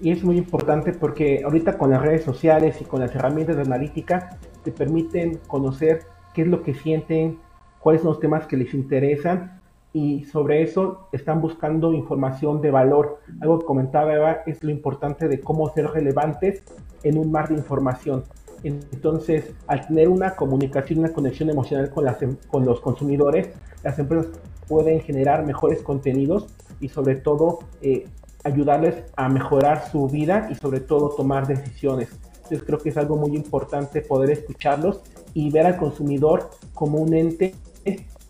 [0.00, 3.62] Y es muy importante porque ahorita con las redes sociales y con las herramientas de
[3.62, 6.02] analítica te permiten conocer
[6.34, 7.38] qué es lo que sienten,
[7.78, 9.60] cuáles son los temas que les interesan
[9.92, 13.20] y sobre eso están buscando información de valor.
[13.40, 16.64] Algo que comentaba Eva es lo importante de cómo ser relevantes
[17.04, 18.24] en un mar de información.
[18.64, 23.50] Entonces, al tener una comunicación, una conexión emocional con, las, em, con los consumidores,
[23.82, 24.28] las empresas
[24.68, 26.46] pueden generar mejores contenidos
[26.80, 28.06] y sobre todo eh,
[28.44, 32.10] ayudarles a mejorar su vida y sobre todo tomar decisiones.
[32.36, 35.00] Entonces creo que es algo muy importante poder escucharlos
[35.34, 37.54] y ver al consumidor como un ente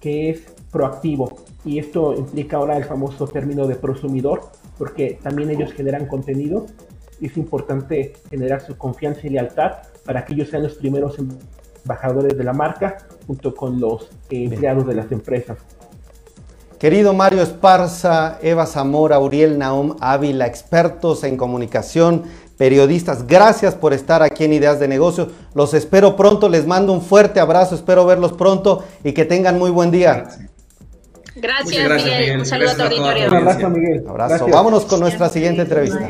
[0.02, 1.38] que es proactivo.
[1.64, 6.66] Y esto implica ahora el famoso término de prosumidor, porque también ellos generan contenido
[7.20, 11.18] y es importante generar su confianza y lealtad para que ellos sean los primeros
[11.82, 15.58] embajadores de la marca junto con los empleados de las empresas.
[16.78, 22.24] Querido Mario Esparza, Eva Zamora, Uriel Naum Ávila, expertos en comunicación,
[22.58, 25.28] periodistas, gracias por estar aquí en Ideas de Negocios.
[25.54, 29.70] Los espero pronto, les mando un fuerte abrazo, espero verlos pronto y que tengan muy
[29.70, 30.26] buen día.
[31.36, 32.40] Gracias, Miguel.
[32.40, 33.28] Un saludo a tu auditorio.
[33.28, 34.04] Un abrazo, Miguel.
[34.08, 34.46] Abrazo.
[34.48, 36.08] Vámonos con nuestra siguiente entrevista.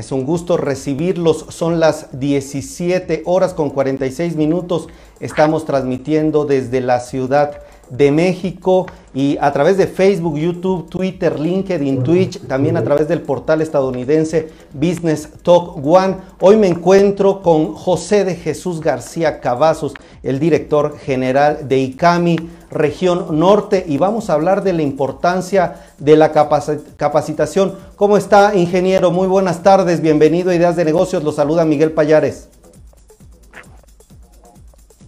[0.00, 1.44] Es un gusto recibirlos.
[1.50, 4.88] Son las 17 horas con 46 minutos.
[5.20, 7.60] Estamos transmitiendo desde la ciudad
[7.90, 13.22] de México y a través de Facebook, YouTube, Twitter, LinkedIn, Twitch, también a través del
[13.22, 16.16] portal estadounidense Business Talk One.
[16.40, 22.36] Hoy me encuentro con José de Jesús García Cavazos, el director general de ICAMI
[22.70, 27.74] región norte y vamos a hablar de la importancia de la capacitación.
[27.96, 29.10] ¿Cómo está, ingeniero?
[29.10, 32.48] Muy buenas tardes, bienvenido a Ideas de Negocios, lo saluda Miguel Payares.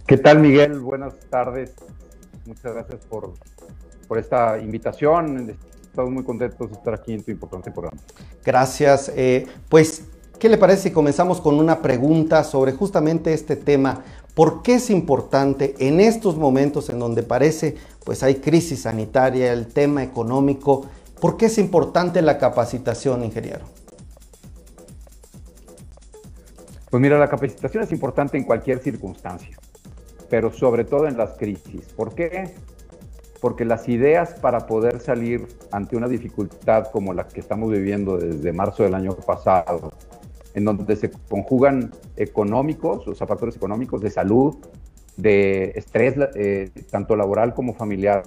[0.05, 0.79] ¿Qué tal, Miguel?
[0.79, 1.71] Buenas tardes.
[2.45, 3.33] Muchas gracias por,
[4.07, 5.55] por esta invitación.
[5.81, 8.01] Estamos muy contentos de estar aquí en tu importante programa.
[8.43, 9.11] Gracias.
[9.15, 10.03] Eh, pues,
[10.39, 14.03] ¿qué le parece si comenzamos con una pregunta sobre justamente este tema?
[14.33, 19.67] ¿Por qué es importante en estos momentos en donde parece pues hay crisis sanitaria, el
[19.67, 20.87] tema económico,
[21.21, 23.65] por qué es importante la capacitación, ingeniero?
[26.89, 29.57] Pues mira, la capacitación es importante en cualquier circunstancia,
[30.29, 31.93] pero sobre todo en las crisis.
[31.95, 32.53] ¿Por qué?
[33.41, 38.53] Porque las ideas para poder salir ante una dificultad como la que estamos viviendo desde
[38.53, 39.91] marzo del año pasado,
[40.53, 44.55] en donde se conjugan económicos, o sea, factores económicos, de salud,
[45.17, 48.23] de estrés, eh, tanto laboral como familiar.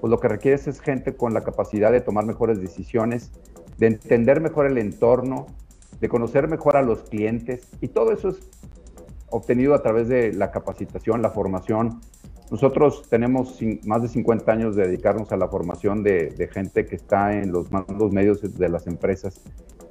[0.00, 3.30] Pues lo que requiere es gente con la capacidad de tomar mejores decisiones,
[3.78, 5.46] de entender mejor el entorno,
[6.00, 8.36] de conocer mejor a los clientes, y todo eso es
[9.34, 12.00] obtenido a través de la capacitación, la formación.
[12.50, 17.32] Nosotros tenemos más de 50 años de dedicarnos a la formación de, gente que está
[17.32, 19.40] en los mandos medios de las empresas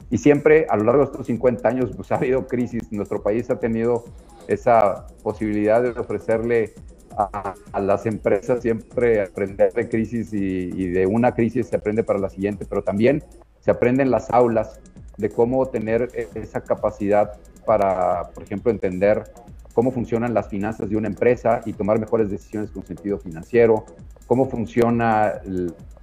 [0.09, 2.91] y siempre a lo largo de estos 50 años pues, ha habido crisis.
[2.91, 4.05] Nuestro país ha tenido
[4.47, 6.73] esa posibilidad de ofrecerle
[7.17, 12.29] a, las empresas siempre aprender de crisis y, de una crisis se aprende para la
[12.29, 13.23] siguiente, pero también
[13.59, 14.79] se aprende en las aulas
[15.17, 17.33] de cómo tener e, esa capacidad
[17.65, 19.23] para, por ejemplo, entender
[19.73, 23.85] cómo funcionan las finanzas de una empresa y tomar mejores decisiones con sentido financiero,
[24.27, 25.33] cómo funciona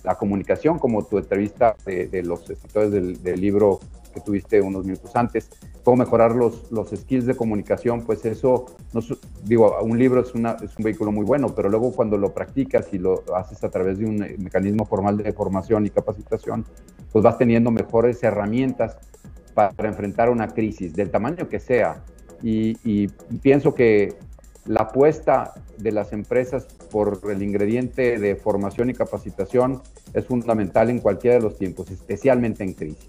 [0.03, 3.81] la comunicación, como tu entrevista de, los escritores del, libro
[4.13, 5.51] que tuviste unos minutos antes,
[5.85, 9.01] cómo mejorar los, los skills de comunicación, pues eso, no,
[9.45, 12.93] digo, un libro es, una, es un vehículo muy bueno, pero luego cuando lo practicas
[12.93, 16.65] y lo haces a través de un mecanismo formal de formación y capacitación,
[17.13, 18.97] pues vas teniendo mejores herramientas
[19.55, 22.03] para enfrentar una crisis del tamaño que sea.
[22.43, 23.09] Y,
[23.43, 24.15] pienso que
[24.67, 29.83] la apuesta de las empresas por el ingrediente de formación y capacitación
[30.15, 33.09] es fundamental en cualquiera de los tiempos, especialmente en crisis.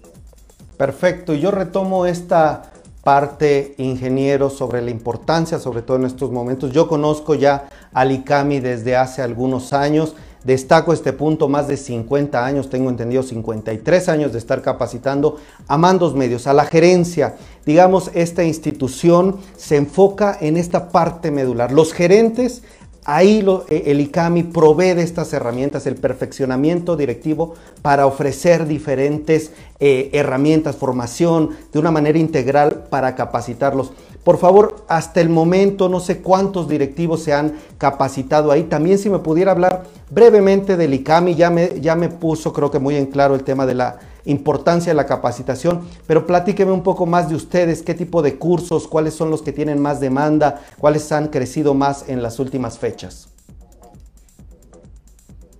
[0.76, 2.72] Perfecto, yo retomo esta
[3.02, 6.72] parte, ingeniero, sobre la importancia, sobre todo en estos momentos.
[6.72, 10.14] Yo conozco ya al ICAMI desde hace algunos años.
[10.44, 15.36] Destaco este punto, más de 50 años, tengo entendido 53 años de estar capacitando
[15.68, 17.36] a mandos medios, a la gerencia.
[17.64, 21.70] Digamos, esta institución se enfoca en esta parte medular.
[21.70, 22.62] Los gerentes
[23.04, 30.10] Ahí eh, el ICAMI provee de estas herramientas, el perfeccionamiento directivo para ofrecer diferentes eh,
[30.12, 33.92] herramientas, formación de una manera integral para capacitarlos.
[34.24, 38.64] Por favor, hasta el momento no sé cuántos directivos se han capacitado ahí.
[38.64, 42.78] También si me pudiera hablar brevemente del ICAMI, ya me, ya me puso creo que
[42.78, 47.06] muy en claro el tema de la importancia de la capacitación, pero platíqueme un poco
[47.06, 51.10] más de ustedes, qué tipo de cursos, cuáles son los que tienen más demanda, cuáles
[51.10, 53.28] han crecido más en las últimas fechas.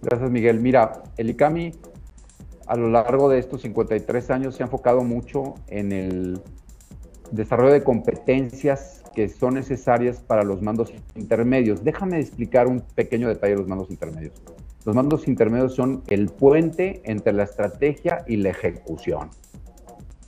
[0.01, 0.61] Gracias, Miguel.
[0.61, 1.73] Mira, el ICAMI
[2.67, 6.41] a lo largo de estos 53 años se ha enfocado mucho en el
[7.33, 11.85] desarrollo de competencias que son necesarias para los mandos intermedios.
[11.85, 14.41] Déjame explicar un pequeño detalle de los mandos intermedios.
[14.85, 19.31] Los mandos intermedios son el puente entre la estrategia y la ejecución.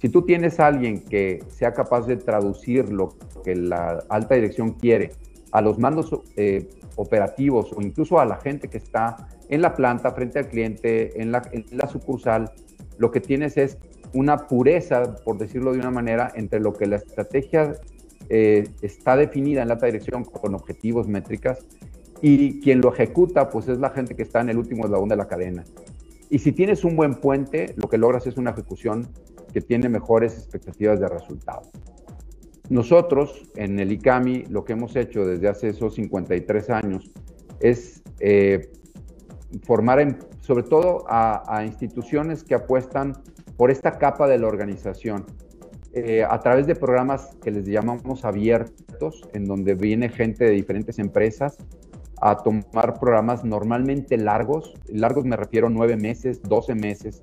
[0.01, 4.73] Si tú tienes a alguien que sea capaz de traducir lo que la alta dirección
[4.73, 5.13] quiere
[5.51, 10.13] a los mandos eh, operativos o incluso a la gente que está en la planta,
[10.13, 11.43] frente al cliente, en la,
[11.91, 12.53] sucursal,
[12.99, 13.79] lo que tienes es
[14.15, 17.75] una pureza, por decirlo de una manera, entre lo que la estrategia
[18.29, 21.59] eh, está definida en la dirección con objetivos, métricas,
[22.23, 25.17] y quien lo ejecuta, pues es la gente que está en el último eslabón de
[25.17, 25.65] la cadena.
[26.31, 29.07] Y si tienes un buen puente, lo que logras es una ejecución
[29.53, 31.63] que tiene mejores expectativas de resultado.
[32.71, 37.11] Nosotros en el ICAMI lo que hemos hecho desde hace esos 53 años
[37.61, 38.71] es eh,
[39.63, 43.15] formar sobre todo a, instituciones que apuestan
[43.57, 45.27] por esta capa de la organización.
[45.93, 50.99] Eh, a través de programas que les llamamos abiertos, en donde viene gente de diferentes
[50.99, 51.57] empresas
[52.21, 57.23] a tomar programas normalmente largos, largos me refiero nueve meses, 12 meses,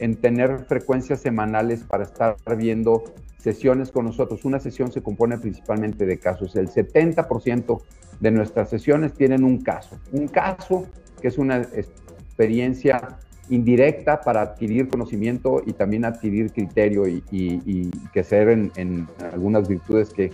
[0.00, 3.04] en tener frecuencias semanales para estar viendo
[3.38, 4.44] sesiones con nosotros.
[4.44, 6.56] Una sesión se compone principalmente de casos.
[6.56, 7.80] El 70%
[8.20, 9.98] de nuestras sesiones tienen un caso.
[10.12, 10.86] Un caso
[11.20, 13.18] que es una experiencia
[13.50, 20.32] indirecta para adquirir conocimiento y también adquirir criterio y, y, crecer en, algunas virtudes que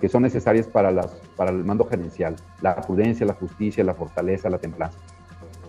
[0.00, 4.50] que son necesarias para, las, para el mando gerencial, la prudencia, la justicia, la fortaleza,
[4.50, 4.98] la templanza.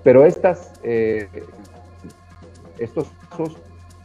[0.03, 1.29] Pero estas, eh,
[2.77, 3.57] estos casos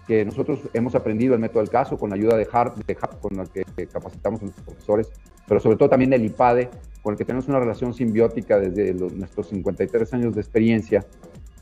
[0.07, 3.37] que nosotros hemos aprendido el método del caso con la ayuda de Hart, de con
[3.37, 5.11] la que capacitamos a nuestros profesores,
[5.47, 6.71] pero sobre todo también el IPADE,
[7.03, 11.05] con el que tenemos una relación simbiótica desde nuestros 53 años de experiencia,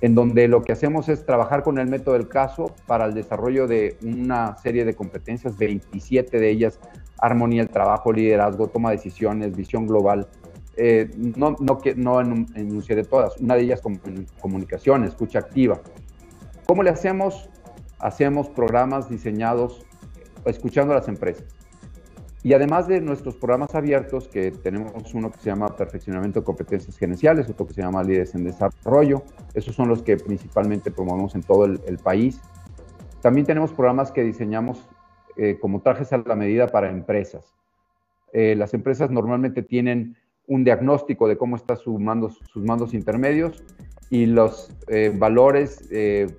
[0.00, 3.66] en donde lo que hacemos es trabajar con el método del caso para el desarrollo
[3.66, 6.80] de una serie de competencias, 27 de ellas,
[7.18, 10.28] armonía del trabajo, liderazgo, toma de decisiones, visión global.
[10.76, 13.82] Eh, no, no, no enunciaré todas, una de ellas
[14.40, 15.80] comunicación, escucha activa.
[16.66, 17.50] ¿Cómo le hacemos?
[17.98, 19.84] Hacemos programas diseñados
[20.46, 21.44] escuchando a las empresas.
[22.42, 26.96] Y además de nuestros programas abiertos, que tenemos uno que se llama Perfeccionamiento de Competencias
[26.96, 29.22] Gerenciales, otro que se llama Líderes en Desarrollo,
[29.52, 32.40] esos son los que principalmente promovemos en todo el, país.
[33.20, 34.88] También tenemos programas que diseñamos
[35.36, 37.44] eh, como trajes a la medida para empresas.
[38.32, 40.16] Eh, las empresas normalmente tienen
[40.46, 43.62] un diagnóstico de cómo están sus mandos, sus mandos intermedios
[44.08, 45.86] y los eh, valores,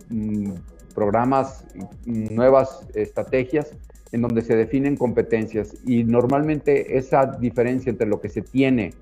[0.09, 0.53] mm,
[0.95, 1.65] programas,
[2.05, 3.77] nuevas estrategias
[4.11, 5.75] en donde se definen competencias.
[5.85, 8.93] Y normalmente esa diferencia entre lo que se tiene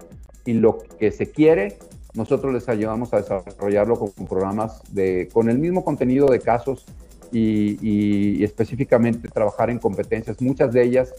[0.46, 1.78] y lo que se quiere,
[2.14, 6.86] nosotros les ayudamos a desarrollarlo con programas de, con el mismo contenido de casos
[7.32, 10.42] y, específicamente trabajar en competencias.
[10.42, 11.14] Muchas de ellas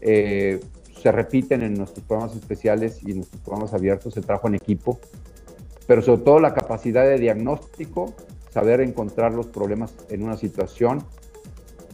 [0.00, 0.60] eh,
[1.00, 4.98] se repiten en nuestros programas especiales y en nuestros programas abiertos, se trabajo en equipo,
[5.86, 8.14] pero sobre todo la capacidad de diagnóstico,
[8.50, 11.04] saber encontrar los problemas en una situación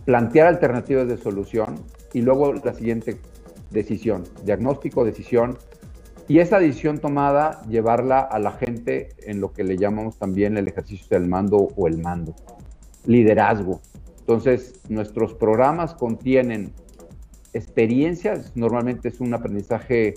[0.08, 1.84] plantear alternativas de solución
[2.14, 3.20] y luego la siguiente
[3.70, 5.58] decisión, diagnóstico, decisión,
[6.26, 10.66] y esa decisión tomada llevarla a la gente en lo que le llamamos también el
[10.66, 12.34] ejercicio del mando o el mando,
[13.04, 13.82] liderazgo.
[14.20, 16.72] Entonces, nuestros programas contienen
[17.52, 20.14] experiencias, normalmente es un aprendizaje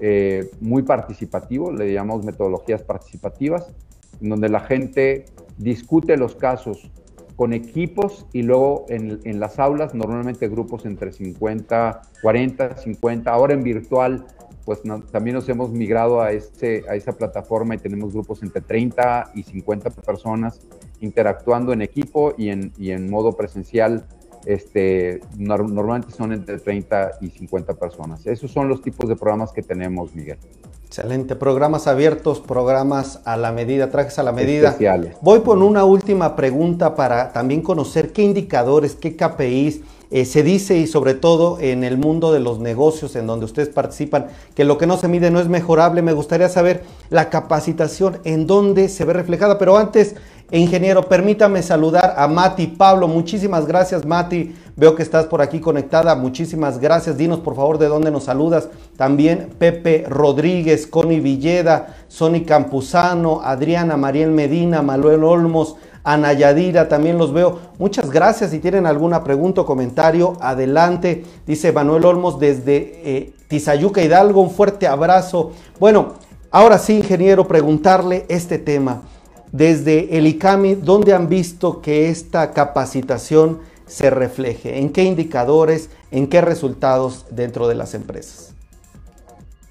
[0.00, 3.74] eh, muy participativo, le llamamos metodologías participativas,
[4.22, 5.26] en donde la gente
[5.58, 6.90] discute los casos
[7.36, 13.54] con equipos y luego en, en, las aulas, normalmente grupos entre 50, 40, 50, ahora
[13.54, 14.26] en virtual,
[14.64, 14.80] pues
[15.10, 19.42] también nos hemos migrado a, este, a esa plataforma y tenemos grupos entre 30 y
[19.42, 20.60] 50 personas
[21.00, 24.06] interactuando en equipo y en, y en modo presencial.
[24.44, 28.26] Este, normalmente son entre 30 y 50 personas.
[28.26, 30.38] Esos son los tipos de programas que tenemos, Miguel.
[30.86, 31.34] Excelente.
[31.34, 34.76] Programas abiertos, programas a la medida, trajes a la medida.
[35.22, 39.80] Voy con una última pregunta para también conocer qué indicadores, qué KPIs
[40.10, 43.68] eh, se dice y sobre todo en el mundo de los negocios en donde ustedes
[43.68, 46.02] participan, que lo que no se mide no es mejorable.
[46.02, 49.58] Me gustaría saber la capacitación en dónde se ve reflejada.
[49.58, 50.16] Pero antes,
[50.50, 53.08] ingeniero, permítame saludar a Mati Pablo.
[53.08, 56.16] Muchísimas gracias, Mati Veo que estás por aquí conectada.
[56.16, 57.16] Muchísimas gracias.
[57.16, 58.68] Dinos por favor de dónde nos saludas.
[58.96, 67.16] También Pepe Rodríguez, Connie Villeda, Sony Campuzano, Adriana, Mariel Medina, Manuel Olmos, Ana Yadira, también
[67.16, 67.60] los veo.
[67.78, 68.50] Muchas gracias.
[68.50, 71.24] Si tienen alguna pregunta o comentario, adelante.
[71.46, 74.42] Dice Manuel Olmos desde eh, Tizayuca Hidalgo.
[74.42, 75.52] Un fuerte abrazo.
[75.80, 76.14] Bueno,
[76.50, 79.02] ahora sí, ingeniero, preguntarle este tema.
[79.50, 84.78] Desde el ICAMI, ¿dónde han visto que esta capacitación se refleje?
[84.80, 88.52] ¿En qué indicadores, en qué resultados dentro de las empresas?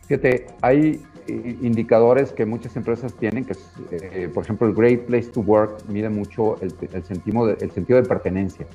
[0.08, 5.30] Fíjate, hay indicadores que muchas empresas tienen, que es, eh, por ejemplo, el Great Place
[5.30, 6.72] to Work mide mucho el,
[7.04, 8.66] sentido, de, el sentido de pertenencia.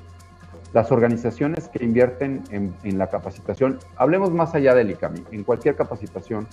[0.72, 6.46] Las organizaciones que invierten en, la capacitación, hablemos más allá del ICAMI, en cualquier capacitación,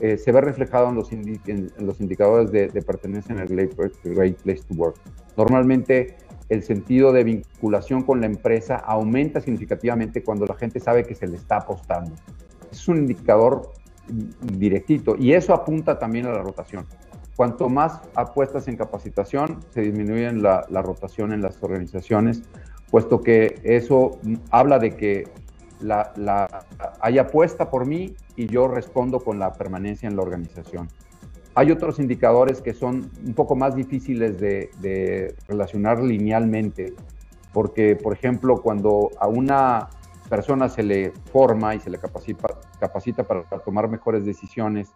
[0.00, 4.36] eh, se ve reflejado en los, en, los indicadores de, de, pertenencia en el Great
[4.42, 4.96] Place to Work.
[5.36, 6.16] Normalmente
[6.48, 11.28] el sentido de vinculación con la empresa aumenta significativamente cuando la gente sabe que se
[11.28, 12.12] le está apostando.
[12.72, 13.72] Es un indicador
[14.42, 16.86] directito y eso apunta también a la rotación.
[17.36, 22.42] Cuanto más apuestas en capacitación, se disminuye la, rotación en las organizaciones,
[22.90, 24.18] puesto que eso
[24.50, 25.24] habla de que
[27.00, 30.88] hay apuesta por mí y yo respondo con la permanencia en la organización.
[31.54, 36.92] Hay otros indicadores que son un poco más difíciles de, relacionar linealmente,
[37.52, 39.88] porque, por ejemplo, cuando a una
[40.30, 44.88] persona se le forma y se le capacita, para tomar mejores decisiones,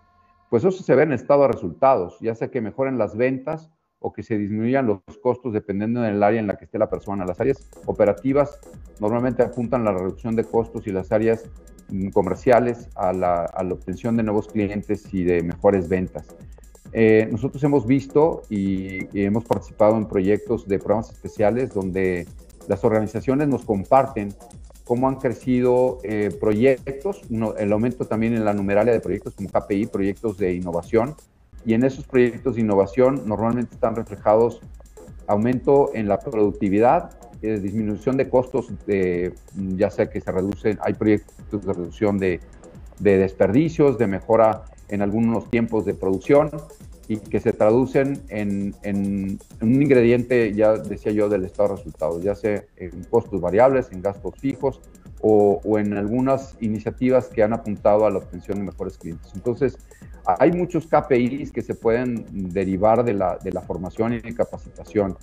[0.49, 4.12] pues eso se ve en estado de resultados, ya sea que mejoren las ventas o
[4.12, 7.26] que se disminuyan los costos dependiendo del área en la que esté la persona.
[7.26, 8.61] Las áreas operativas
[9.01, 11.51] normalmente apuntan a la reducción de costos y las áreas
[12.12, 16.26] comerciales a la, obtención de nuevos clientes y de mejores ventas.
[16.93, 22.28] Eh, nosotros hemos visto y, hemos participado en proyectos de programas especiales donde
[22.68, 24.32] las organizaciones nos comparten
[24.85, 27.22] cómo han crecido eh, proyectos,
[27.59, 31.14] el aumento también en la numeralia de proyectos como KPI, proyectos de innovación,
[31.64, 34.61] y en esos proyectos de innovación normalmente están reflejados
[35.26, 41.64] aumento en la productividad disminución de costos, de, ya sea que se reducen, hay proyectos
[41.64, 42.41] de reducción de
[42.99, 46.51] desperdicios, de mejora en algunos tiempos de producción
[47.09, 48.74] y que se traducen en,
[49.61, 54.02] un ingrediente, ya decía yo, del estado de resultados, ya sea en costos variables, en
[54.02, 54.80] gastos fijos
[55.20, 59.32] o, en algunas iniciativas que han apuntado a la obtención de mejores clientes.
[59.34, 59.78] Entonces,
[60.26, 65.16] hay muchos KPIs que se pueden derivar de la, de la formación y capacitación.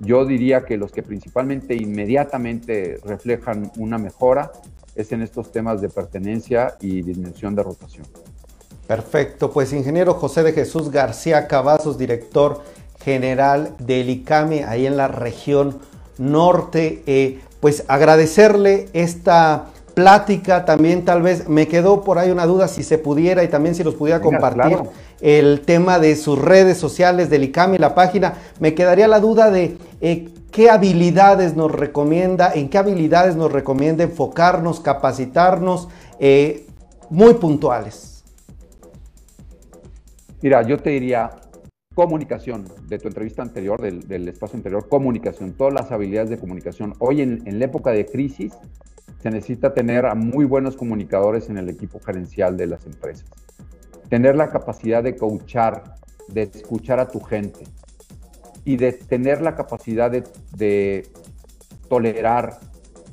[0.00, 4.50] Yo diría que los que principalmente inmediatamente reflejan una mejora
[4.94, 8.06] es en estos temas de pertenencia y disminución de rotación.
[8.90, 12.60] Perfecto, pues ingeniero José de Jesús García Cavazos, director
[13.00, 15.78] general del ICAME, ahí en la región
[16.18, 22.66] norte, eh, pues agradecerle esta plática, también tal vez me quedó por ahí una duda
[22.66, 24.78] si se pudiera y también si los pudiera compartir
[25.20, 29.78] el tema de sus redes sociales del ICAME, la página, me quedaría la duda de
[30.00, 35.86] eh, qué habilidades nos recomienda, en qué habilidades nos recomienda enfocarnos, capacitarnos,
[36.18, 36.66] eh,
[37.08, 38.09] muy puntuales.
[40.42, 41.30] Mira, yo te diría
[41.94, 46.94] comunicación, de tu entrevista anterior, del, espacio anterior, comunicación, todas las habilidades de comunicación.
[46.98, 48.54] Hoy en, la época de crisis
[49.22, 53.26] se necesita tener a muy buenos comunicadores en el equipo gerencial de las empresas.
[54.08, 55.96] Tener la capacidad de coachar,
[56.28, 57.64] de escuchar a tu gente
[58.64, 61.06] y de tener la capacidad de
[61.90, 62.60] tolerar,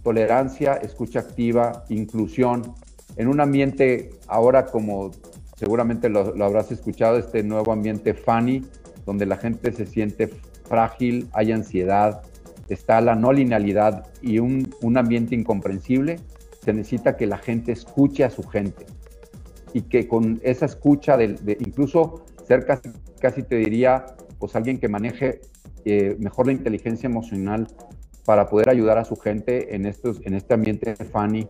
[0.01, 2.73] tolerancia, escucha activa, inclusión,
[3.17, 5.11] en un ambiente ahora como
[5.57, 8.63] seguramente lo, habrás escuchado, este nuevo ambiente funny,
[9.05, 10.29] donde la gente se siente
[10.65, 12.21] frágil, hay ansiedad,
[12.69, 16.19] está la no linealidad y un, ambiente incomprensible,
[16.63, 18.85] se necesita que la gente escuche a su gente
[19.73, 22.89] y que con esa escucha, de, incluso ser casi,
[23.19, 24.05] casi, te diría,
[24.37, 25.41] pues alguien que maneje
[25.85, 27.67] eh, mejor la inteligencia emocional
[28.25, 31.47] para poder ayudar a su gente en, estos, en este ambiente funny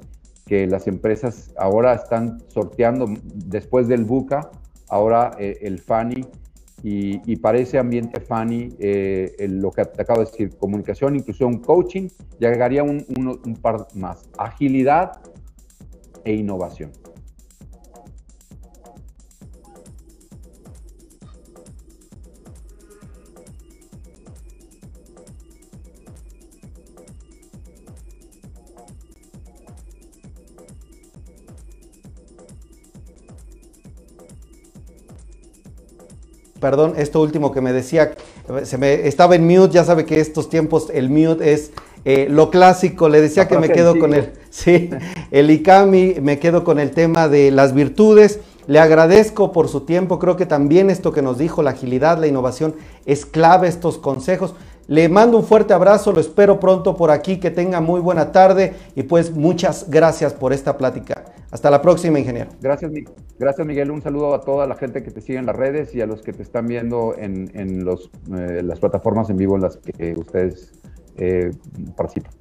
[0.48, 4.50] que las empresas ahora están sorteando después del BUCA,
[4.90, 6.26] ahora eh, el FANI,
[6.84, 12.08] y, para ese ambiente FANI, eh, lo que te acabo de decir, comunicación, inclusión, coaching,
[12.40, 15.20] y agregaría un, un par más, agilidad
[16.24, 16.92] e innovación.
[36.60, 38.14] Perdón, esto último que me decía,
[38.64, 41.72] se me estaba en mute, ya sabe que estos tiempos el mute es
[42.06, 44.90] eh, lo clásico, le decía que me quedo con el, sí,
[45.32, 48.40] el ICAMI, me quedo con el tema de las virtudes.
[48.68, 52.28] Le agradezco por su tiempo, creo que también esto que nos dijo, la agilidad, la
[52.28, 54.56] innovación, es clave estos consejos.
[54.88, 58.76] Le mando un fuerte abrazo, lo espero pronto por aquí, que tenga muy buena tarde
[58.96, 61.26] y pues muchas gracias por esta plática.
[61.52, 62.50] Hasta la próxima, ingeniero.
[62.62, 62.92] Gracias,
[63.40, 63.92] gracias Miguel.
[63.92, 66.22] Un saludo a toda la gente que te sigue en las redes y a los
[66.22, 70.74] que te están viendo en, los, eh, las plataformas en vivo en las que ustedes
[71.18, 71.52] eh,
[71.96, 72.32] participan.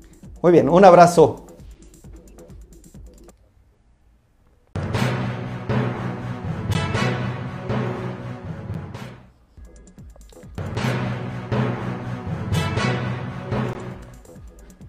[0.42, 1.46] Muy bien, un abrazo.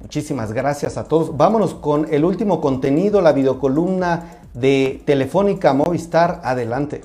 [0.07, 1.35] Muchísimas gracias a todos.
[1.35, 6.39] Vámonos con el último contenido, la videocolumna de Telefónica Movistar.
[6.45, 7.01] Adelante.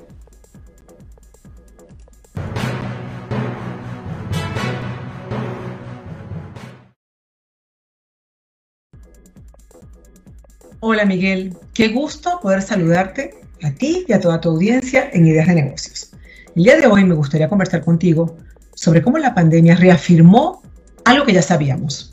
[10.79, 15.47] Hola Miguel, qué gusto poder saludarte a ti y a toda tu audiencia en Ideas
[15.47, 16.13] de Negocios.
[16.55, 18.37] El día de hoy me gustaría conversar contigo
[18.73, 20.61] sobre cómo la pandemia reafirmó
[21.03, 22.12] algo que ya sabíamos,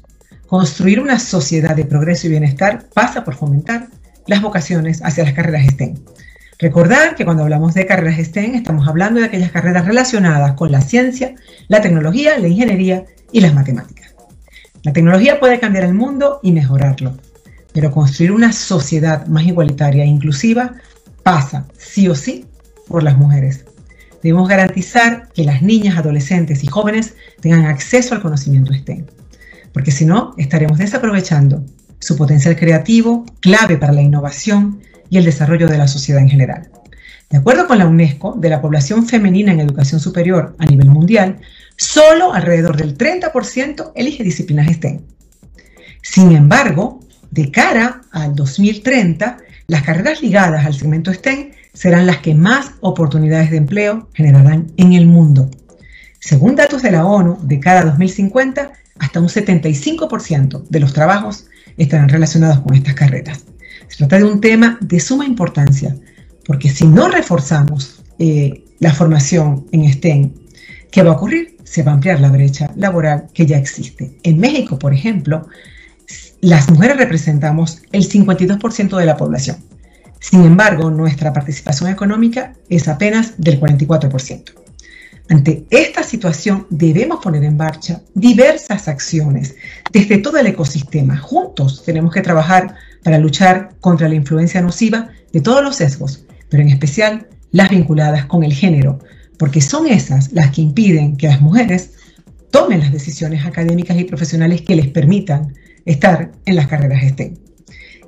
[0.50, 3.86] Construir una sociedad de progreso y bienestar pasa por fomentar
[4.26, 5.94] las vocaciones hacia las carreras STEM.
[6.58, 10.80] Recordar que cuando hablamos de carreras STEM estamos hablando de aquellas carreras relacionadas con la
[10.80, 11.36] ciencia,
[11.68, 14.12] la tecnología, la ingeniería y las matemáticas.
[14.82, 17.16] La tecnología puede cambiar el mundo y mejorarlo,
[17.72, 20.74] pero construir una sociedad más igualitaria e inclusiva
[21.22, 22.44] pasa, sí o sí,
[22.88, 23.66] por las mujeres.
[24.20, 29.06] Debemos garantizar que las niñas, adolescentes y jóvenes tengan acceso al conocimiento STEM
[29.72, 31.64] porque si no, estaremos desaprovechando
[31.98, 36.70] su potencial creativo, clave para la innovación y el desarrollo de la sociedad en general.
[37.28, 41.38] De acuerdo con la UNESCO, de la población femenina en educación superior a nivel mundial,
[41.76, 45.00] solo alrededor del 30% elige disciplinas STEM.
[46.02, 47.00] Sin embargo,
[47.30, 49.36] de cara al 2030,
[49.68, 54.94] las carreras ligadas al segmento STEM serán las que más oportunidades de empleo generarán en
[54.94, 55.48] el mundo.
[56.18, 61.46] Según datos de la ONU, de cara a 2050, hasta un 75% de los trabajos
[61.76, 63.44] estarán relacionados con estas carreras.
[63.88, 65.96] Se trata de un tema de suma importancia,
[66.46, 70.32] porque si no reforzamos eh, la formación en STEM,
[70.90, 71.56] ¿qué va a ocurrir?
[71.64, 74.18] Se va a ampliar la brecha laboral que ya existe.
[74.22, 75.48] En México, por ejemplo,
[76.40, 79.56] las mujeres representamos el 52% de la población.
[80.20, 84.52] Sin embargo, nuestra participación económica es apenas del 44%.
[85.30, 89.54] Ante esta situación debemos poner en marcha diversas acciones
[89.92, 91.16] desde todo el ecosistema.
[91.18, 92.74] Juntos tenemos que trabajar
[93.04, 98.26] para luchar contra la influencia nociva de todos los sesgos, pero en especial las vinculadas
[98.26, 98.98] con el género,
[99.38, 101.92] porque son esas las que impiden que las mujeres
[102.50, 105.54] tomen las decisiones académicas y profesionales que les permitan
[105.84, 107.36] estar en las carreras STEM.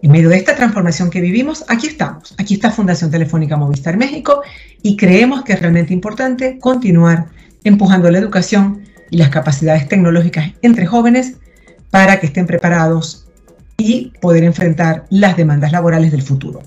[0.02, 2.34] En medio de esta transformación que vivimos, aquí estamos.
[2.36, 4.42] Aquí está Fundación Telefónica Movistar México
[4.82, 7.26] y creemos que es realmente importante continuar
[7.62, 11.34] empujando la educación y las capacidades tecnológicas entre jóvenes
[11.90, 13.28] para que estén preparados
[13.76, 16.64] y poder enfrentar las demandas laborales del futuro.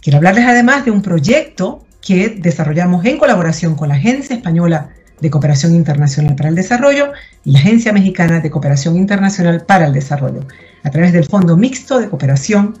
[0.00, 4.90] Quiero hablarles además de un proyecto que desarrollamos en colaboración con la Agencia Española
[5.20, 7.12] de Cooperación Internacional para el Desarrollo
[7.44, 10.46] y la Agencia Mexicana de Cooperación Internacional para el Desarrollo
[10.82, 12.78] a través del Fondo Mixto de Cooperación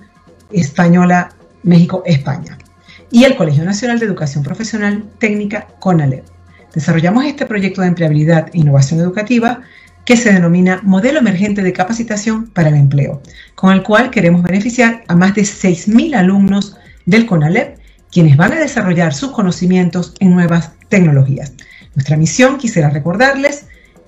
[0.50, 1.30] Española
[1.62, 2.58] México-España
[3.10, 6.24] y el Colegio Nacional de Educación Profesional Técnica CONALEP.
[6.74, 9.62] Desarrollamos este proyecto de empleabilidad e innovación educativa
[10.04, 13.20] que se denomina Modelo Emergente de Capacitación para el Empleo,
[13.54, 16.76] con el cual queremos beneficiar a más de 6.000 alumnos
[17.06, 17.78] del CONALEP,
[18.10, 21.52] quienes van a desarrollar sus conocimientos en nuevas tecnologías.
[21.94, 23.66] Nuestra misión, quisiera recordarles,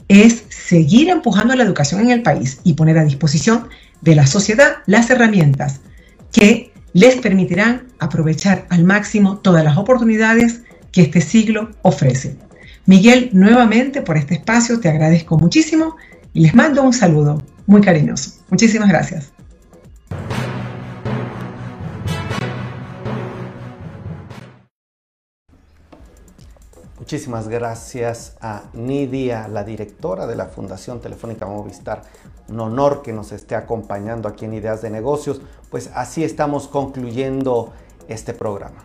[0.08, 3.68] es seguir empujando la educación en el país y poner a disposición
[4.00, 5.80] de la sociedad las herramientas
[6.32, 12.36] que les permitirán aprovechar al máximo todas las oportunidades que este siglo ofrece.
[12.84, 15.96] Miguel, nuevamente por este espacio te agradezco muchísimo
[16.34, 18.32] y les mando un saludo muy cariñoso.
[18.50, 19.32] Muchísimas gracias.
[27.12, 32.04] Muchísimas gracias a Nidia, la directora de la Fundación Telefónica Movistar.
[32.48, 35.42] Un honor que nos esté acompañando aquí en Ideas de Negocios.
[35.70, 37.70] Pues así estamos concluyendo
[38.08, 38.84] este programa.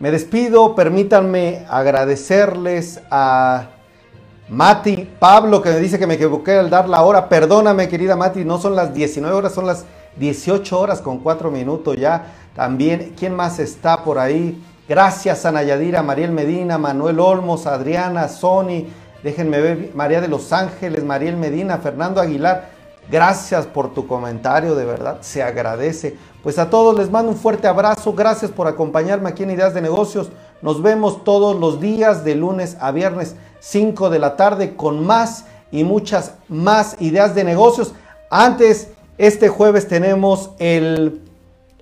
[0.00, 3.70] Me despido, permítanme agradecerles a
[4.50, 7.30] Mati Pablo que me dice que me equivoqué al dar la hora.
[7.30, 9.86] Perdóname querida Mati, no son las 19 horas, son las
[10.18, 12.34] 18 horas con 4 minutos ya.
[12.58, 14.60] También, ¿quién más está por ahí?
[14.88, 18.88] Gracias a Nayadira, Mariel Medina, Manuel Olmos, Adriana, Sony,
[19.22, 22.70] déjenme ver, María de los Ángeles, Mariel Medina, Fernando Aguilar.
[23.08, 26.16] Gracias por tu comentario, de verdad, se agradece.
[26.42, 29.80] Pues a todos les mando un fuerte abrazo, gracias por acompañarme aquí en Ideas de
[29.80, 30.32] Negocios.
[30.60, 35.44] Nos vemos todos los días de lunes a viernes, 5 de la tarde, con más
[35.70, 37.94] y muchas más ideas de negocios.
[38.30, 41.27] Antes, este jueves tenemos el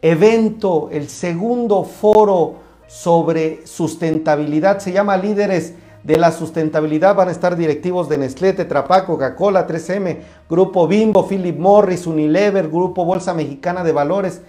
[0.03, 4.79] evento, el segundo foro sobre sustentabilidad.
[4.79, 5.75] Se llama Líderes
[6.05, 7.17] de la Sustentabilidad.
[7.17, 10.19] Van a estar directivos de Nestlé, Tetrapac, Coca-Cola, 3M,
[10.49, 14.43] Grupo Bimbo, Philip Morris, Unilever, Grupo Bolsa Mexicana de Valores.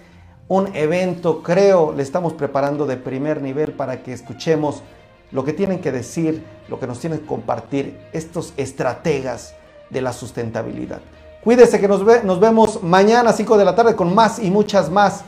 [0.46, 4.82] Un evento, creo, le estamos preparando de primer nivel para que escuchemos
[5.30, 9.54] lo que tienen que decir, lo que nos tienen que compartir estos estrategas
[9.90, 11.00] de la sustentabilidad.
[11.42, 14.90] Cuídese que nos, nos vemos mañana a 5 de la tarde con más y muchas
[14.90, 15.24] más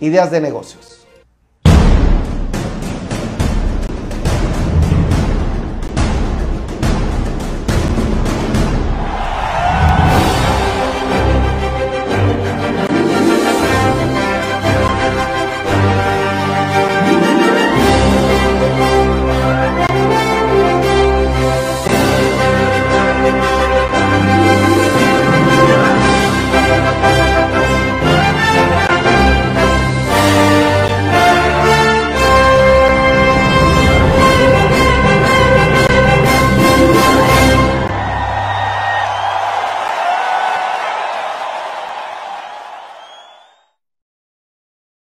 [0.00, 0.99] ideas de negocios.